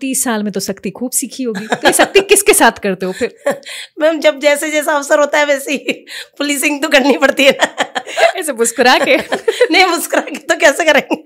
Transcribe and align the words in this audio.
तीस 0.00 0.24
साल 0.24 0.42
में 0.42 0.52
तो 0.52 0.60
सख्ती 0.60 0.90
खूब 0.90 1.10
सीखी 1.10 1.42
होगी। 1.42 1.66
तो 1.66 1.86
ये 1.86 1.92
सख्ती 1.92 2.20
किसके 2.20 2.52
साथ 2.52 2.72
करते 2.72 3.06
हो 3.06 3.12
फिर? 3.12 3.36
मैम 4.00 4.20
जब 4.20 4.38
जैसे 4.38 4.70
जैसा 4.70 4.92
अवसर 4.92 5.20
होता 5.20 5.38
है 5.38 5.46
वैसे 5.46 5.72
ही 5.72 5.92
पुलिसिंग 6.38 6.82
तो 6.82 6.88
करनी 6.88 7.18
पड़ती 7.18 7.44
है 7.44 7.50
ना। 7.50 7.92
ऐसे 8.36 8.52
मुस्कुरा 8.52 8.98
के। 8.98 9.16
नहीं 9.70 9.84
मुस्कुरा 9.86 10.22
के 10.22 10.36
तो 10.36 10.56
कैसे 10.56 10.84
करेंगे? 10.84 11.22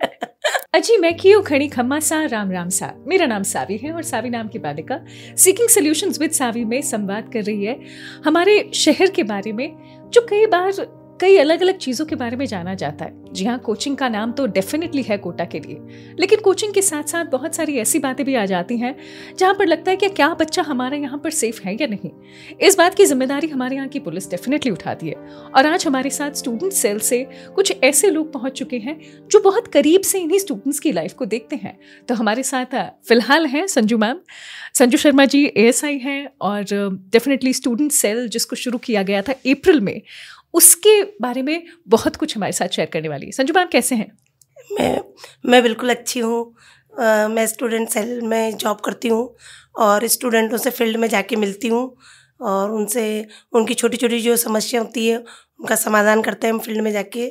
अजी 0.74 0.96
मैं 0.96 1.16
की 1.16 1.32
खड़ी 1.42 1.68
खम्मा 1.68 1.98
सा 2.00 2.24
राम 2.24 2.50
राम 2.52 2.68
सा। 2.68 2.92
मेरा 3.08 3.26
नाम 3.26 3.42
सावी 3.42 3.76
है 3.76 3.92
और 3.92 4.02
सावी 4.02 4.30
नाम 4.30 4.48
की 4.48 4.58
बालिका 4.58 4.99
सीकिंग 5.37 5.69
सोल्यूशंस 5.69 6.19
विद 6.21 6.31
सावी 6.31 6.65
में 6.65 6.81
संवाद 6.83 7.31
कर 7.33 7.43
रही 7.43 7.65
है। 7.65 7.81
हमारे 8.25 8.71
शहर 8.75 9.11
के 9.11 9.22
बारे 9.22 9.53
में 9.53 9.69
जो 10.15 10.27
कई 10.31 10.47
बार 10.47 10.72
कई 11.21 11.37
अलग 11.37 11.60
अलग 11.62 11.76
चीज़ों 11.78 12.04
के 12.06 12.15
बारे 12.15 12.37
में 12.37 12.44
जाना 12.46 12.74
जाता 12.74 13.04
है। 13.04 13.33
जी 13.33 13.44
हाँ 13.44 13.58
कोचिंग 13.58 13.96
का 13.96 14.08
नाम 14.08 14.33
तो 14.33 14.46
डेफिनेटली 14.46 15.03
है 15.03 15.17
कोटा 15.19 15.44
के 15.44 15.58
लिए। 15.60 16.14
लेकिन 16.19 16.41
कोचिंग 16.41 16.73
के 16.74 16.83
साथ 16.83 17.02
साथ 17.02 17.24
बहुत 17.24 17.55
सारी 17.55 17.77
ऐसी 17.78 17.98
बातें 17.98 18.24
भी 18.27 18.34
आ 18.34 18.45
जाती 18.46 18.77
हैं, 18.78 18.95
जहाँ 19.38 19.55
पर 19.55 19.66
लगता 19.66 19.91
है 19.91 19.96
कि 19.96 20.09
क्या 20.09 20.28
बच्चा 20.34 20.62
हमारे 20.62 20.98
यहाँ 20.98 21.18
पर 21.18 21.30
सेफ़ 21.30 21.60
है 21.62 21.74
या 21.74 21.87
नहीं। 21.87 22.10
इस 22.60 22.78
बात 22.78 22.95
की 22.95 23.04
ज़िम्मेदारी 23.04 23.48
हमारे 23.48 23.77
यहाँ 23.77 23.88
की 23.88 23.98
पुलिस 24.00 24.30
डेफिनेटली 24.30 24.73
उठाती 24.73 25.09
है। 25.09 25.14
और 25.56 25.66
आज 25.66 25.87
हमारे 25.87 26.10
साथ 26.10 26.32
स्टूडेंट 26.32 26.73
सेल 26.73 26.98
से 27.00 27.23
कुछ 27.54 27.73
ऐसे 27.84 28.10
लोग 28.10 28.32
पहुँच 28.32 28.52
चुके 28.52 28.78
हैं, 28.78 28.98
जो 29.30 29.40
बहुत 29.40 29.68
करीब 29.68 30.01
से 30.02 30.18
इन्हीं 30.18 30.38
स्टूडेंट्स 30.38 30.80
की 30.80 30.92
लाइफ 30.92 31.12
को 31.12 31.26
देखते 31.26 31.56
हैं। 31.56 31.76
तो 32.09 32.15
हमारे 32.15 32.42
साथ 32.42 32.76
फ़िलहाल 33.09 33.46
हैं 33.46 33.66
संजू 33.66 33.98
मैम। 33.98 34.20
संजू 34.74 34.98
शर्मा 34.98 35.24
जी 35.24 35.45
ए 35.46 35.70
हैं 35.82 36.28
और 36.40 36.65
डेफिनेटली 36.73 37.52
स्टूडेंट 37.52 37.92
सेल 37.92 38.28
जिसको 38.28 38.56
शुरू 38.56 38.78
किया 38.78 39.02
गया 39.02 39.23
था 39.23 39.32
अप्रैल 39.32 39.80
में 39.80 40.01
उसके 40.54 41.02
बारे 41.22 41.42
में 41.42 41.62
बहुत 41.88 42.16
कुछ 42.16 42.36
हमारे 42.36 42.52
साथ 42.52 42.68
शेयर 42.68 42.88
करने 42.92 43.08
वाली 43.08 43.26
है। 43.26 43.32
संजू 43.32 43.54
मैम, 43.54 43.68
कैसे 43.72 43.95
हैं? 43.95 44.10
मैं 44.70 45.00
मैं 45.46 45.62
बिल्कुल 45.62 45.90
अच्छी 45.90 46.20
हूँ। 46.20 46.54
मैं 47.30 47.46
स्टूडेंट 47.46 47.88
सेल 47.88 48.20
में 48.22 48.56
जॉब 48.56 48.80
करती 48.80 49.09
हूँ 49.09 49.34
और 49.84 50.06
स्टूडेंटों 50.06 50.56
से 50.56 50.70
फ़ील्ड 50.70 50.96
में 50.96 51.09
जाके 51.09 51.36
मिलती 51.36 51.68
हूँ 51.68 51.82
और 52.40 52.70
उनसे, 52.70 53.26
उनकी 53.52 53.74
छोटी 53.74 53.96
छोटी 53.96 54.20
जो 54.20 54.37
समस्या 54.37 54.80
होती 54.80 55.06
है, 55.09 55.16
उनका 55.16 55.74
समाधान 55.76 56.23
करते 56.23 56.46
हैं 56.46 56.54
हम 56.54 56.60
फ़ील्ड 56.60 56.80
में 56.80 56.90
जाके। 56.92 57.26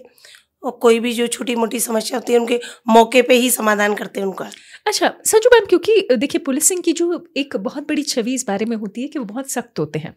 और 0.63 0.71
कोई 0.81 0.99
भी 0.99 1.13
जो 1.13 1.27
छोटी 1.27 1.55
मोटी 1.55 1.79
समस्या 1.79 2.17
होती 2.17 2.33
है 2.33 2.39
उनके 2.39 2.59
मौके 2.87 3.21
पे 3.21 3.33
ही 3.33 3.49
समाधान 3.51 3.93
करते 3.93 4.19
हैं 4.19 4.27
उनका। 4.27 4.49
अच्छा 4.87 5.13
संजू 5.25 5.49
मैम 5.53 5.65
क्योंकि 5.65 6.07
देखिए 6.17 6.39
पुलिसिंग 6.39 6.81
की 6.83 6.93
जो 6.93 7.23
एक 7.37 7.55
बहुत 7.57 7.87
बड़ी 7.87 8.03
छवि 8.03 8.33
इस 8.33 8.45
बारे 8.47 8.65
में 8.65 8.75
होती 8.77 9.01
है 9.01 9.07
कि 9.07 9.19
वो 9.19 9.25
बहुत 9.25 9.49
सख्त 9.51 9.79
होते 9.79 9.99
हैं 9.99 10.15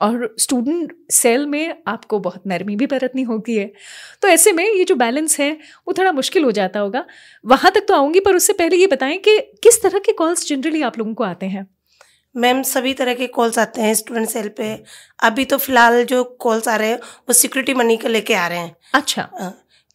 और 0.00 0.34
स्टूडेंट 0.38 0.92
सेल 1.12 1.46
में 1.46 1.82
आपको 1.88 2.18
बहुत 2.18 2.42
नरमी 2.46 2.76
भी 2.76 2.86
बरतनी 2.86 3.22
होती 3.22 3.56
है। 3.56 3.70
तो 4.22 4.28
ऐसे 4.28 4.52
में 4.52 4.64
ये 4.64 4.84
जो 4.84 4.94
बैलेंस 4.94 5.38
है 5.40 5.50
वो 5.88 5.94
थोड़ा 5.98 6.12
मुश्किल 6.12 6.44
हो 6.44 6.50
जाता 6.52 6.80
होगा। 6.80 7.04
वहाँ 7.44 7.70
तक 7.70 7.86
तो 7.88 7.94
आऊँगी 7.94 8.20
पर 8.20 8.36
उससे 8.36 8.52
पहले 8.52 8.76
ये 8.76 8.86
बताएँ 8.86 9.16
कि 9.18 9.38
किस 9.62 9.82
तरह 9.82 9.98
के 9.98 10.12
कॉल्स 10.12 10.46
जनरली 10.48 10.82
आप 10.82 10.98
लोगों 10.98 11.14
को 11.14 11.24
आते 11.24 11.46
हैं? 11.46 11.66
मैम 12.34 12.62
सभी 12.62 12.92
तरह 12.94 13.14
के 13.14 13.26
कॉल्स 13.28 13.58
आते 13.58 13.80
हैं 13.80 13.94
स्टूडेंट 13.94 14.28
सेल 14.28 14.48
पे। 14.48 14.74
अभी 15.18 15.44
तो 15.44 15.58
फ़िलहाल 15.58 16.04
जो 16.04 16.22
कॉल्स 16.40 16.68
आ 16.68 16.76
रहे 16.76 16.88
हैं 16.88 16.98
वो 16.98 17.32
सिक्योरिटी 17.32 17.74
मनी 17.74 17.96
के 17.96 18.08
लेके 18.08 18.34
आ 18.34 18.46
रहे 18.48 18.58
हैं। 18.58 18.76
अच्छा। 18.94 19.28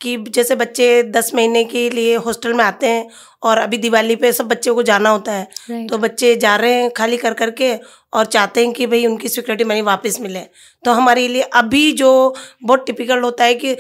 कि 0.03 0.17
जैसे 0.29 0.55
बच्चे 0.55 0.91
दस 1.11 1.31
महीने 1.35 1.63
के 1.65 1.89
लिए 1.89 2.15
हॉस्टल 2.17 2.53
में 2.53 2.63
आते 2.63 2.87
हैं 2.87 3.07
और 3.43 3.57
अभी 3.57 3.77
दिवाली 3.77 4.15
पे 4.15 4.31
सब 4.33 4.47
बच्चों 4.47 4.73
को 4.75 4.83
जाना 4.83 5.09
होता 5.09 5.31
है 5.31 5.87
तो 5.87 5.97
बच्चे 5.97 6.35
जा 6.35 6.55
रहे 6.55 6.73
हैं 6.73 6.89
खाली 6.91 7.17
कर 7.17 7.33
करके 7.33 7.73
और 8.13 8.25
चाहते 8.25 8.63
हैं 8.65 8.73
कि 8.73 8.85
भाई 8.87 9.05
उनकी 9.05 9.29
सिक्योरिटी 9.29 9.63
मनी 9.63 9.81
वापस 9.81 10.17
मिले। 10.21 10.39
तो 10.83 10.91
हमारे 10.91 11.27
लिए 11.27 11.41
अभी 11.53 11.91
जो 11.93 12.11
बहुत 12.63 12.85
टिपिकल 12.85 13.19
होता 13.19 13.43
है 13.43 13.53
कि 13.55 13.75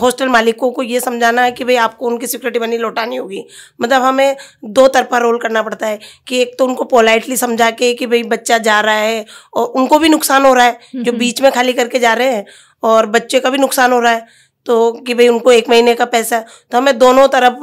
हॉस्टल 0.00 0.28
मालिकों 0.28 0.70
को 0.70 0.82
ये 0.82 1.00
समझाना 1.00 1.42
है 1.42 1.52
कि 1.52 1.64
भाई 1.64 1.76
आपको 1.78 2.06
उनकी 2.06 2.26
सिक्योरिटी 2.26 2.60
मनी 2.60 2.78
लौटानी 2.78 3.16
होगी। 3.16 3.44
मतलब 3.80 4.02
हमें 4.02 4.36
दो 4.64 4.86
तरफा 4.88 5.18
रोल 5.18 5.38
करना 5.38 5.62
पड़ता 5.62 5.86
है 5.86 5.98
कि 6.28 6.40
एक 6.42 6.54
तो 6.58 6.66
उनको 6.66 6.84
पोलाइटली 6.86 7.36
समझा 7.36 7.70
के 7.72 7.92
कि 7.94 8.06
भाई 8.06 8.22
बच्चा 8.24 8.58
जा 8.60 8.80
रहा 8.80 8.94
है 8.94 9.24
और 9.54 9.66
उनको 9.70 9.98
भी 9.98 10.08
नुकसान 10.08 10.44
हो 10.46 10.54
रहा 10.54 10.66
है 10.66 10.78
जो। 10.96 11.12
बीच 11.14 11.40
में 11.42 11.50
खाली 11.52 11.72
करके 11.72 11.98
जा 11.98 12.12
रहे 12.14 12.34
हैं 12.34 12.44
और 12.82 13.06
बच्चे 13.08 13.40
का 13.40 13.50
भी 13.50 13.58
नुकसान 13.58 13.92
हो 13.92 14.00
रहा 14.00 14.12
है। 14.12 14.26
तो 14.68 14.74
कि 15.02 15.14
भाई 15.14 15.28
उनको 15.28 15.52
एक 15.52 15.68
महीने 15.70 15.94
का 15.94 16.04
पैसा 16.06 16.38
तो 16.70 16.78
हमें 16.78 16.98
दोनों 16.98 17.26
तरफ़ 17.28 17.62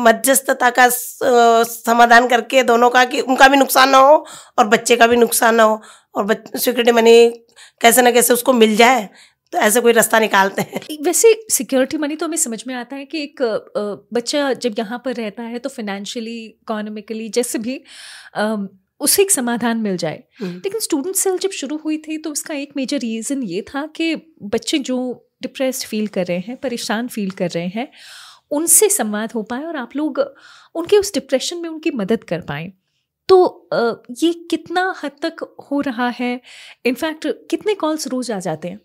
मध्यस्थता 0.00 0.70
का 0.72 0.88
समाधान 0.88 2.28
करके 2.28 2.62
दोनों 2.64 2.90
का 2.90 3.04
कि 3.06 3.20
उनका 3.22 3.48
भी 3.48 3.56
नुकसान 3.56 3.90
ना 3.90 3.98
हो 4.00 4.24
और 4.58 4.66
बच्चे 4.68 4.96
का 4.96 5.06
भी 5.06 5.16
नुकसान 5.16 5.54
ना 5.54 5.62
हो 5.62 5.80
और 6.14 6.34
सिक्योरिटी 6.34 6.92
मनी 6.92 7.18
कैसे 7.80 8.02
ना 8.02 8.10
कैसे 8.10 8.32
उसको 8.34 8.52
मिल 8.54 8.76
जाए 8.76 9.08
तो 9.52 9.58
ऐसे 9.60 9.80
कोई 9.80 9.92
रास्ता 9.92 10.18
निकालते 10.20 10.62
हैं 10.64 10.80
वैसे 11.04 11.34
सिक्योरिटी 11.50 11.98
मनी 11.98 12.16
तो 12.16 12.26
हमें 12.26 12.36
समझ 12.38 12.62
में 12.66 12.74
आता 12.76 12.96
है 12.96 13.04
कि 13.06 13.22
एक 13.22 13.42
बच्चा 14.14 14.52
जब 14.54 14.74
यहाँ 14.78 15.02
पर 15.04 15.14
रहता 15.16 15.42
है 15.44 15.58
तो 15.58 15.68
फिनेंशियली 15.70 16.38
इकोनॉमिकली 16.38 17.28
जैसे 17.30 17.58
भी 17.60 17.80
उसे 19.00 19.22
एक 19.22 19.30
समाधान 19.30 19.78
मिल 19.80 19.96
जाए 19.98 20.22
हम्म। 20.40 20.54
लेकिन 20.54 20.80
स्टूडेंट 20.82 21.16
सेल 21.16 21.38
जब 21.38 21.50
शुरू 21.56 21.76
हुई 21.84 21.96
थी 21.98 22.18
तो 22.18 22.30
उसका 22.32 22.54
एक 22.56 22.72
मेजर 22.76 22.98
रीज़न 23.00 23.42
ये 23.44 23.62
था 23.64 23.86
कि 23.96 24.14
बच्चे 24.44 24.78
जो 24.80 24.98
डिप्रेस्ड 25.42 25.86
फील 25.86 26.06
कर 26.06 26.26
रहे 26.26 26.38
हैं, 26.38 26.56
परेशान 26.56 27.08
फील 27.08 27.30
कर 27.30 27.50
रहे 27.50 27.66
हैं, 27.66 27.88
उनसे 28.50 28.88
संवाद 28.88 29.32
हो 29.32 29.42
पाए 29.42 29.64
और 29.64 29.76
आप 29.76 29.96
लोग 29.96 30.18
उनके 30.74 30.96
उस 30.96 31.12
डिप्रेशन 31.14 31.56
में 31.56 31.68
उनकी 31.70 31.90
मदद 31.90 32.24
कर 32.24 32.40
पाए। 32.40 32.72
तो 33.28 33.68
ये 34.18 34.32
कितना 34.50 34.94
हद 35.04 35.12
तक 35.22 35.42
हो 35.70 35.80
रहा 35.80 36.08
है? 36.08 36.40
इनफैक्ट 36.86 37.26
कितने 37.50 37.74
कॉल्स 37.74 38.06
रोज़ 38.06 38.32
आ 38.32 38.38
जाते 38.38 38.68
हैं? 38.68 38.80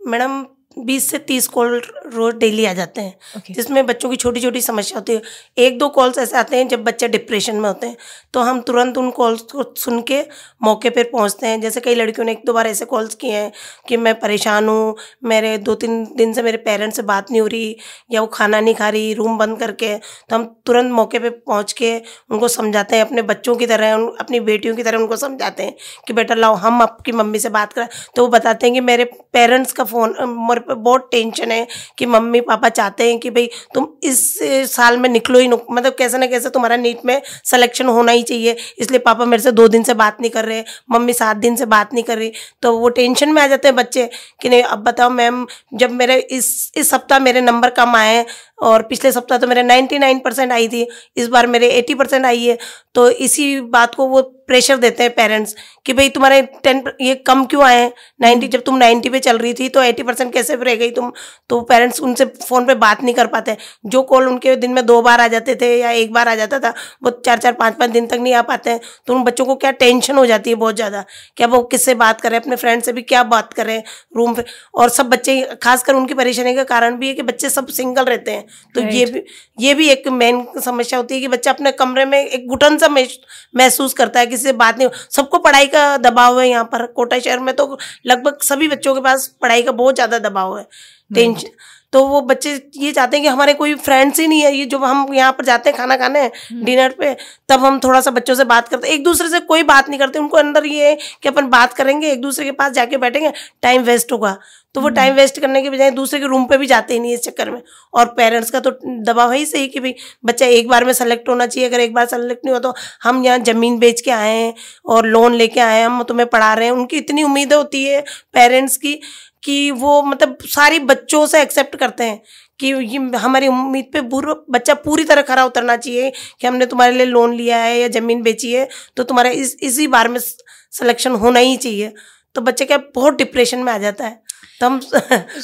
मैडम, 0.00 0.42
बीस 0.78 1.04
से 1.04 1.18
तीस 1.18 1.48
कॉल 1.48 1.80
रोज 2.06 2.34
डेली 2.34 2.64
आ 2.64 2.72
जाते 2.72 3.00
हैं। 3.00 3.14
okay. 3.36 3.54
जिसमें 3.54 3.86
बच्चों 3.86 4.10
की 4.10 4.16
छोटी 4.16 4.40
छोटी 4.40 4.60
समस्या 4.60 4.98
होती 4.98 5.12
है। 5.12 5.22
एक 5.58 5.78
दो 5.78 5.88
कॉल्स 5.88 6.18
ऐसे 6.18 6.36
आते 6.36 6.56
हैं 6.56 6.68
जब 6.68 6.84
बच्चे 6.84 7.08
डिप्रेशन 7.08 7.56
में 7.56 7.68
होते 7.68 7.86
हैं। 7.86 7.96
तो 8.34 8.40
हम 8.40 8.60
तुरंत 8.60 8.98
उन 8.98 9.10
कॉल्स 9.10 9.42
को 9.42 9.64
सुन 9.76 10.00
के 10.02 10.20
मौके 10.62 10.90
पर 10.90 11.04
पहुँचते 11.04 11.46
हैं। 11.46 11.60
जैसे 11.60 11.80
कई 11.80 11.94
लड़कियों 11.94 12.24
ने 12.26 12.32
एक 12.32 12.42
दो 12.46 12.52
बार 12.52 12.66
ऐसे 12.66 12.84
कॉल्स 12.84 13.14
किए 13.14 13.32
हैं 13.32 13.52
कि 13.88 13.96
मैं 13.96 14.14
परेशान 14.20 14.68
हूँ 14.68 14.96
मेरे 15.24 15.56
दो 15.58 15.74
तीन 15.74 16.04
दिन 16.16 16.32
से 16.32 16.42
मेरे 16.42 16.56
पेरेंट्स 16.58 16.96
से 16.96 17.02
बात 17.02 17.30
नहीं 17.30 17.40
हो 17.40 17.46
रही 17.46 17.76
या 18.10 18.20
वो 18.20 18.26
खाना 18.26 18.60
नहीं 18.60 18.74
खा 18.74 18.88
रही 18.88 19.12
रूम 19.14 19.38
बंद 19.38 19.58
करके। 19.58 19.94
तो 19.96 20.34
हम 20.36 20.44
तुरंत 20.66 20.92
मौके 20.92 21.18
पर 21.18 21.30
पहुँच 21.46 21.72
के 21.72 21.96
उनको 22.30 22.48
समझाते 22.48 22.96
हैं 22.96 23.04
अपने 23.04 23.22
बच्चों 23.22 23.56
की 23.56 23.66
तरह 23.66 23.94
अपनी 24.20 24.40
बेटियों 24.40 24.76
की 24.76 24.82
तरह 24.82 24.98
उनको 24.98 25.16
समझाते 25.16 25.62
हैं 25.62 25.74
कि 26.06 26.12
बेटा 26.12 26.34
लाओ 26.34 26.54
हम 26.56 26.82
आपकी 26.82 27.12
मम्मी 27.12 27.38
से 27.38 27.48
बात 27.50 27.72
करें 27.72 27.88
तो 28.16 28.22
वो 28.22 28.28
बताते 28.28 28.66
हैं 28.66 28.74
कि 28.74 28.80
मेरे 28.80 29.04
पेरेंट्स 29.32 29.72
का 29.72 29.84
फ़ोन 29.84 30.14
पे 30.50 30.74
बहुत 30.74 31.08
टेंशन 31.12 31.50
है 31.50 31.66
कि 31.98 32.06
मम्मी 32.06 32.40
पापा 32.42 32.68
चाहते 32.70 33.08
हैं 33.08 33.18
कि 33.18 33.30
भाई 33.30 33.48
तुम 33.74 33.86
इस 34.04 34.38
साल 34.70 34.96
में 34.98 35.08
निकलो 35.08 35.38
ही 35.38 35.48
मतलब 35.48 35.94
कैसे 35.98 36.18
ना 36.18 36.26
कैसे 36.26 36.50
तुम्हारा 36.50 36.76
नीट 36.76 37.04
में 37.04 37.20
सिलेक्शन 37.44 37.86
होना 37.88 38.12
ही 38.12 38.22
चाहिए। 38.22 38.56
इसलिए 38.78 38.98
पापा 39.00 39.24
मेरे 39.24 39.42
से 39.42 39.52
दो 39.52 39.68
दिन 39.68 39.82
से 39.82 39.94
बात 39.94 40.20
नहीं 40.20 40.30
कर 40.30 40.44
रहे, 40.44 40.62
मम्मी 40.90 41.12
सात 41.14 41.36
दिन 41.36 41.56
से 41.56 41.66
बात 41.66 41.94
नहीं 41.94 42.04
कर 42.04 42.18
रही। 42.18 42.32
तो 42.62 42.76
वो 42.78 42.88
टेंशन 42.90 43.32
में 43.32 43.42
आ 43.42 43.46
जाते 43.46 43.68
हैं 43.68 43.76
बच्चे 43.76 44.08
कि 44.40 44.48
नहीं, 44.48 44.62
अब 44.62 44.84
बताओ 44.84 45.10
मैम 45.10 45.46
जब 45.74 45.90
मेरे 45.92 46.18
इस 46.18 46.72
इस 46.76 46.90
सप्ताह 46.90 47.18
मेरे 47.18 47.40
नंबर 47.40 47.70
कम 47.72 47.96
आए 47.96 48.24
और 48.62 48.82
पिछले 48.84 49.12
सप्ताह 49.12 49.38
तो 49.38 49.46
मेरे 49.46 49.62
99 49.62 50.20
परसेंट 50.24 50.52
आई 50.52 50.68
थी, 50.68 50.86
इस 51.16 51.28
बार 51.28 51.46
मेरे 51.46 51.70
80 51.72 51.94
परसेंट 51.94 52.24
आई 52.26 52.44
है। 52.44 52.58
तो 52.94 53.08
इसी 53.10 53.60
बात 53.62 53.94
को 53.94 54.06
वो 54.08 54.22
प्रेशर 54.48 54.76
देते 54.76 55.02
हैं 55.02 55.14
पेरेंट्स 55.14 55.54
कि 55.86 55.92
भाई 55.92 56.08
तुम्हारे 56.08 56.40
टेन 56.64 56.82
ये 57.00 57.14
कम 57.26 57.44
क्यों 57.46 57.62
आए 57.64 57.80
हैं? 57.80 57.92
नाइन्टी 58.20 58.48
जब 58.48 58.62
तुम 58.62 58.76
नाइन्टी 58.78 59.08
पे 59.08 59.18
चल 59.20 59.38
रही 59.38 59.52
थी 59.54 59.68
तो 59.68 59.82
एटी 59.82 60.02
परसेंट 60.02 60.32
कैसे 60.32 60.54
रह 60.56 60.74
गई 60.76 60.90
तुम? 60.90 61.12
तो 61.50 61.60
पेरेंट्स 61.62 62.00
उनसे 62.00 62.24
फ़ोन 62.24 62.66
पे 62.66 62.74
बात 62.76 63.02
नहीं 63.02 63.14
कर 63.14 63.26
पाते। 63.26 63.56
जो 63.86 64.02
कॉल 64.04 64.28
उनके 64.28 64.54
दिन 64.56 64.72
में 64.72 64.84
दो 64.86 65.00
बार 65.02 65.20
आ 65.20 65.26
जाते 65.28 65.54
थे 65.54 65.74
या 65.78 65.90
एक 65.92 66.12
बार 66.12 66.28
आ 66.28 66.34
जाता 66.34 66.58
था 66.58 66.74
वो 67.04 67.10
चार 67.16 67.38
चार 67.38 67.52
पाँच 67.54 67.74
पाँच 67.78 67.90
दिन 67.90 68.06
तक 68.06 68.16
नहीं 68.16 68.34
आ 68.34 68.42
पाते 68.42 68.70
हैं। 68.70 68.80
तो 69.06 69.14
उन 69.14 69.22
बच्चों 69.24 69.44
को 69.46 69.54
क्या 69.56 69.70
टेंशन 69.72 70.16
हो 70.16 70.26
जाती 70.26 70.50
है 70.50 70.56
बहुत 70.56 70.76
ज़्यादा? 70.76 71.04
क्या 71.36 71.46
वो 71.46 71.62
किससे 71.64 71.94
बात 71.96 72.20
करें? 72.20 72.38
अपने 72.38 72.56
फ्रेंड 72.56 72.82
से 72.82 72.92
भी 72.92 73.02
क्या 73.04 73.22
बात 73.24 73.52
करें? 73.52 73.82
रूम 74.16 74.34
पे 74.34 74.44
और 74.74 74.88
सब 74.90 75.08
बच्चे 75.10 75.40
खासकर 75.62 75.94
उनकी 75.94 76.14
परेशानी 76.14 76.54
का 76.54 76.64
कारण 76.66 76.96
भी 76.96 77.08
है 77.08 77.14
कि 77.14 77.22
बच्चे 77.24 77.50
सब 77.50 77.66
सिंगल 77.70 78.04
रहते 78.04 78.30
हैं। 78.30 78.46
तो 78.74 78.80
ये 78.82 79.04
भी 79.06 79.22
ये 79.58 79.74
भी 79.74 79.88
एक 79.90 80.08
मेन 80.10 80.44
समस्या 80.64 80.98
होती 80.98 81.14
है 81.14 81.20
कि 81.20 81.28
बच्चा 81.28 81.50
अपने 81.50 81.72
कमरे 81.74 82.04
में 82.04 82.18
एक 82.18 82.48
घुटन 82.48 82.76
सा 82.78 82.88
महसूस 82.88 83.92
करता 83.94 84.20
है 84.20 84.26
किसी 84.36 84.44
से 84.44 84.52
बात 84.54 84.78
नहीं 84.78 84.88
सबको 85.10 85.38
पढ़ाई 85.40 85.66
का 85.68 85.96
दबाव 86.00 86.40
है 86.40 86.48
यहाँ 86.48 86.64
पर। 86.72 86.86
कोटा 86.88 87.18
शहर 87.18 87.40
में 87.40 87.54
तो 87.56 87.78
लगभग 88.06 88.38
सभी 88.44 88.68
बच्चों 88.68 88.94
के 88.94 89.00
पास 89.00 89.26
पढ़ाई 89.42 89.62
का 89.62 89.72
बहुत 89.74 89.94
ज़्यादा 89.94 90.18
दबाव 90.20 90.58
है। 90.58 90.66
टेंशन 91.10 91.48
तो 91.92 92.06
वो 92.06 92.20
बच्चे 92.22 92.50
ये 92.76 92.92
चाहते 92.92 93.16
हैं 93.16 93.22
कि 93.22 93.28
हमारे 93.28 93.54
कोई 93.54 93.74
फ्रेंड्स 93.76 94.20
ही 94.20 94.26
नहीं 94.26 94.40
है। 94.42 94.52
ये 94.54 94.64
जो 94.66 94.78
हम 94.78 95.14
यहाँ 95.14 95.32
पर 95.32 95.44
जाते 95.44 95.70
हैं 95.70 95.76
खाना 95.76 95.96
खाने 95.96 96.30
डिनर 96.52 96.84
हम्म। 96.84 96.98
पे 97.00 97.16
तब 97.48 97.64
हम 97.64 97.78
थोड़ा 97.80 98.00
सा 98.00 98.10
बच्चों 98.10 98.34
से 98.34 98.44
बात 98.46 98.68
करते 98.68 98.88
एक 98.88 99.04
दूसरे 99.04 99.28
से 99.28 99.40
कोई 99.42 99.62
बात 99.64 99.88
नहीं 99.88 100.00
करते 100.00 100.18
उनको 100.18 100.36
अंदर 100.36 100.66
ये 100.66 100.88
है 100.88 100.94
कि 101.22 101.28
अपन 101.28 101.48
बात 101.50 101.72
करेंगे 101.74 102.12
एक 102.12 102.20
दूसरे 102.20 102.44
के 102.44 102.52
पास 102.52 102.72
जाके 102.72 102.96
बैठेंगे 102.98 103.32
टाइम 103.62 103.82
वेस्ट 103.84 104.12
होगा। 104.12 104.36
तो 104.74 104.80
वो 104.80 104.88
टाइम 104.90 105.14
वेस्ट 105.14 105.38
करने 105.40 105.60
के 105.62 105.70
बजाय 105.70 105.90
दूसरे 105.90 106.18
के 106.20 106.26
रूम 106.26 106.44
पे 106.46 106.56
भी 106.58 106.66
जाते 106.66 106.94
ही 106.94 107.00
नहीं 107.00 107.12
इस 107.14 107.22
चक्कर 107.22 107.50
में। 107.50 107.60
और 107.94 108.06
पेरेंट्स 108.16 108.50
का 108.50 108.60
तो 108.60 108.70
दबाव 109.04 109.32
है 109.32 109.38
ही 109.38 109.46
सही 109.46 109.68
कि 109.68 109.80
भाई 109.80 109.94
बच्चा 110.24 110.46
एक 110.48 110.68
बार 110.68 110.84
में 110.84 110.92
सेलेक्ट 110.92 111.28
होना 111.28 111.46
चाहिए। 111.46 111.68
अगर 111.68 111.80
एक 111.80 111.94
बार 111.94 112.06
सेलेक्ट 112.06 112.44
नहीं 112.44 112.54
हो 112.54 112.60
तो 112.60 112.74
हम 113.02 113.22
यहाँ 113.24 113.38
ज़मीन 113.40 113.78
बेच 113.78 114.00
के 114.00 114.10
आए 114.10 114.34
हैं 114.34 114.52
और 114.86 115.06
लोन 115.06 115.34
लेके 115.34 115.60
आए 115.60 115.78
हैं 115.78 115.86
हम 115.86 116.02
तुम्हें 116.02 116.28
पढ़ा 116.28 116.52
रहे 116.54 116.66
हैं। 116.66 116.72
उनकी 116.72 116.96
इतनी 116.96 117.22
उम्मीदें 117.22 117.56
होती 117.56 117.84
है 117.84 118.00
पेरेंट्स 118.34 118.76
की 118.76 118.98
कि 119.46 119.70
वो 119.70 120.02
मतलब 120.02 120.38
सारी 120.44 120.78
बच्चों 120.78 121.26
से 121.26 121.42
एक्सेप्ट 121.42 121.76
करते 121.76 122.04
हैं 122.04 122.20
कि 122.60 122.66
ये 122.66 122.98
हमारी 123.16 123.48
उम्मीद 123.48 123.90
पे 123.92 124.00
पूरा 124.02 124.34
बच्चा 124.50 124.74
पूरी 124.74 125.04
तरह 125.04 125.22
खरा 125.22 125.44
उतरना 125.44 125.76
चाहिए 125.76 126.10
कि 126.40 126.46
हमने 126.46 126.66
तुम्हारे 126.66 126.92
लिए 126.92 127.06
लोन 127.06 127.34
लिया 127.34 127.58
है 127.58 127.78
या 127.78 127.88
ज़मीन 127.88 128.22
बेची 128.22 128.52
है 128.52 128.68
तो 128.96 129.02
तुम्हारा 129.02 129.30
इस, 129.30 129.56
इसी 129.62 129.86
बार 129.86 130.08
में 130.08 130.20
सिलेक्शन 130.20 131.12
होना 131.14 131.40
ही 131.40 131.56
चाहिए। 131.56 131.92
तो 132.34 132.40
बच्चे 132.40 132.64
क्या 132.64 132.78
बहुत 132.94 133.16
डिप्रेशन 133.16 133.58
में 133.58 133.72
आ 133.72 133.78
जाता 133.78 134.04
है। 134.04 134.20
तो 134.60 134.66
हम 134.66 134.80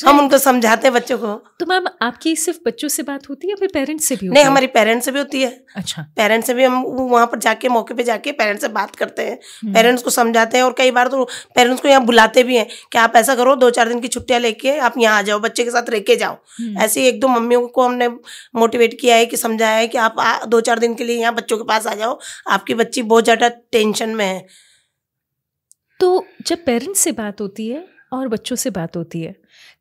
हम 0.07 0.19
उनको 0.19 0.39
समझाते 0.39 0.87
हैं 0.87 0.93
बच्चों 0.95 1.17
को। 1.19 1.33
तो 1.61 1.67
मैम 1.67 1.87
आपकी 2.03 2.35
सिर्फ़ 2.37 2.59
बच्चों 2.67 2.89
से 2.89 3.03
बात 3.03 3.29
होती 3.29 3.47
है 3.47 3.51
या 3.51 3.57
फिर 3.57 3.69
पेरेंट्स 3.75 4.07
से 4.09 4.17
भी 4.17 4.27
होती 4.27 4.35
नहीं 4.35 4.45
हमारी 4.45 4.67
पेरेंट्स 4.69 5.05
से 5.05 5.13
भी 5.13 5.19
होती 5.19 5.43
है। 5.43 5.51
अच्छा। 5.77 6.03
पेरेंट्स 6.17 6.47
से 6.47 6.55
भी 6.55 6.65
हम 6.65 6.83
वहाँ 6.85 7.27
पर 7.27 7.39
जाके 7.39 7.69
मौके 7.69 7.95
पे 7.95 8.03
जाके 8.03 8.33
पेरेंट्स 8.33 8.63
से 8.63 8.69
बात 8.71 8.97
करते 8.97 9.23
हैं। 9.23 9.37
पेरेंट्स 9.65 10.01
हम्म। 10.01 10.05
को 10.05 10.11
समझाते 10.11 10.57
हैं 10.57 10.65
और 10.65 10.75
कई 10.79 10.91
बार 10.91 11.09
तो 11.09 11.25
पेरेंट्स 11.57 11.83
को 11.83 11.89
यहाँ 11.89 12.05
बुलाते 12.07 12.43
भी 12.43 12.57
हैं 12.57 12.67
कि 12.93 12.99
आप 12.99 13.17
ऐसा 13.17 13.35
करो 13.35 13.55
दो 13.57 13.71
चार 13.71 13.89
दिन 13.89 14.01
की 14.01 14.09
छुट्टियाँ 14.09 14.41
लेके 14.41 14.77
आप 14.81 14.95
यहाँ 14.99 15.19
आ 15.19 15.23
जाओ 15.23 15.39
बच्चे 15.41 15.65
के 15.65 15.71
साथ 15.71 15.91
रह 15.91 16.01
के 16.01 16.17
जाओ। 16.17 16.37
हम्म। 16.59 16.79
ऐसे 16.79 17.07
एक 17.09 17.21
दो 17.21 17.29
मम्मियों 17.29 17.67
को 17.69 17.83
हमने 17.83 18.09
मोटिवेट 18.55 18.99
किया 19.01 19.17
है 19.17 19.27
कि 19.27 19.37
समझाया 19.37 19.77
है 19.77 19.87
कि 19.89 19.99
आप 19.99 20.45
दो 20.49 20.61
चार 20.63 20.79
दिन 20.79 20.95
के 20.95 21.05
लिए 21.05 21.21
यहाँ 21.21 21.35
बच्चों 21.35 21.59
के 21.59 21.65
पास 21.65 21.87
आ 21.87 21.95
जाओ। 21.95 22.19
आपकी 22.51 22.75
बच्ची 22.75 23.03
बहुत 23.05 23.25
ज़्यादा 23.25 23.49
टेंशन 23.73 24.15
में 24.15 24.27
है। 24.27 24.47
तो 26.01 26.25
जब 26.47 26.65
पेरेंट्स 26.65 27.01
से 27.01 27.13
बात 27.15 27.41
होती 27.41 27.69
है 27.69 27.85
और 28.13 28.29
बच्चों 28.29 28.57
से 28.57 28.71
बात 28.71 28.97
होती 28.97 29.23
है। 29.23 29.35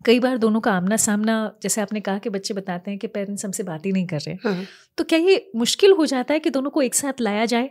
कई 0.06 0.20
बार 0.20 0.38
दोनों 0.38 0.60
का 0.60 0.72
आमना 0.72 0.98
सामना 0.98 1.36
जैसे 1.64 1.82
आपने 1.82 2.00
कहा 2.00 2.18
कि 2.18 2.30
बच्चे 2.30 2.54
बताते 2.54 2.92
हैं 2.92 3.00
कि 3.00 3.08
पेरेंट्स 3.08 3.46
हमसे 3.46 3.64
बात 3.64 3.86
ही 3.86 3.92
नहीं 3.92 4.08
कर 4.08 4.20
रहे 4.20 4.36
हाँ। 4.44 4.66
तो 4.98 5.04
क्या 5.04 5.20
ये 5.20 5.52
मुश्किल 5.56 5.92
हो 5.92 6.06
जाता 6.06 6.34
है 6.34 6.40
कि 6.40 6.50
दोनों 6.50 6.70
को 6.70 6.82
एक 6.82 6.96
साथ 6.96 7.22
लाया 7.22 7.46
जाए? 7.46 7.70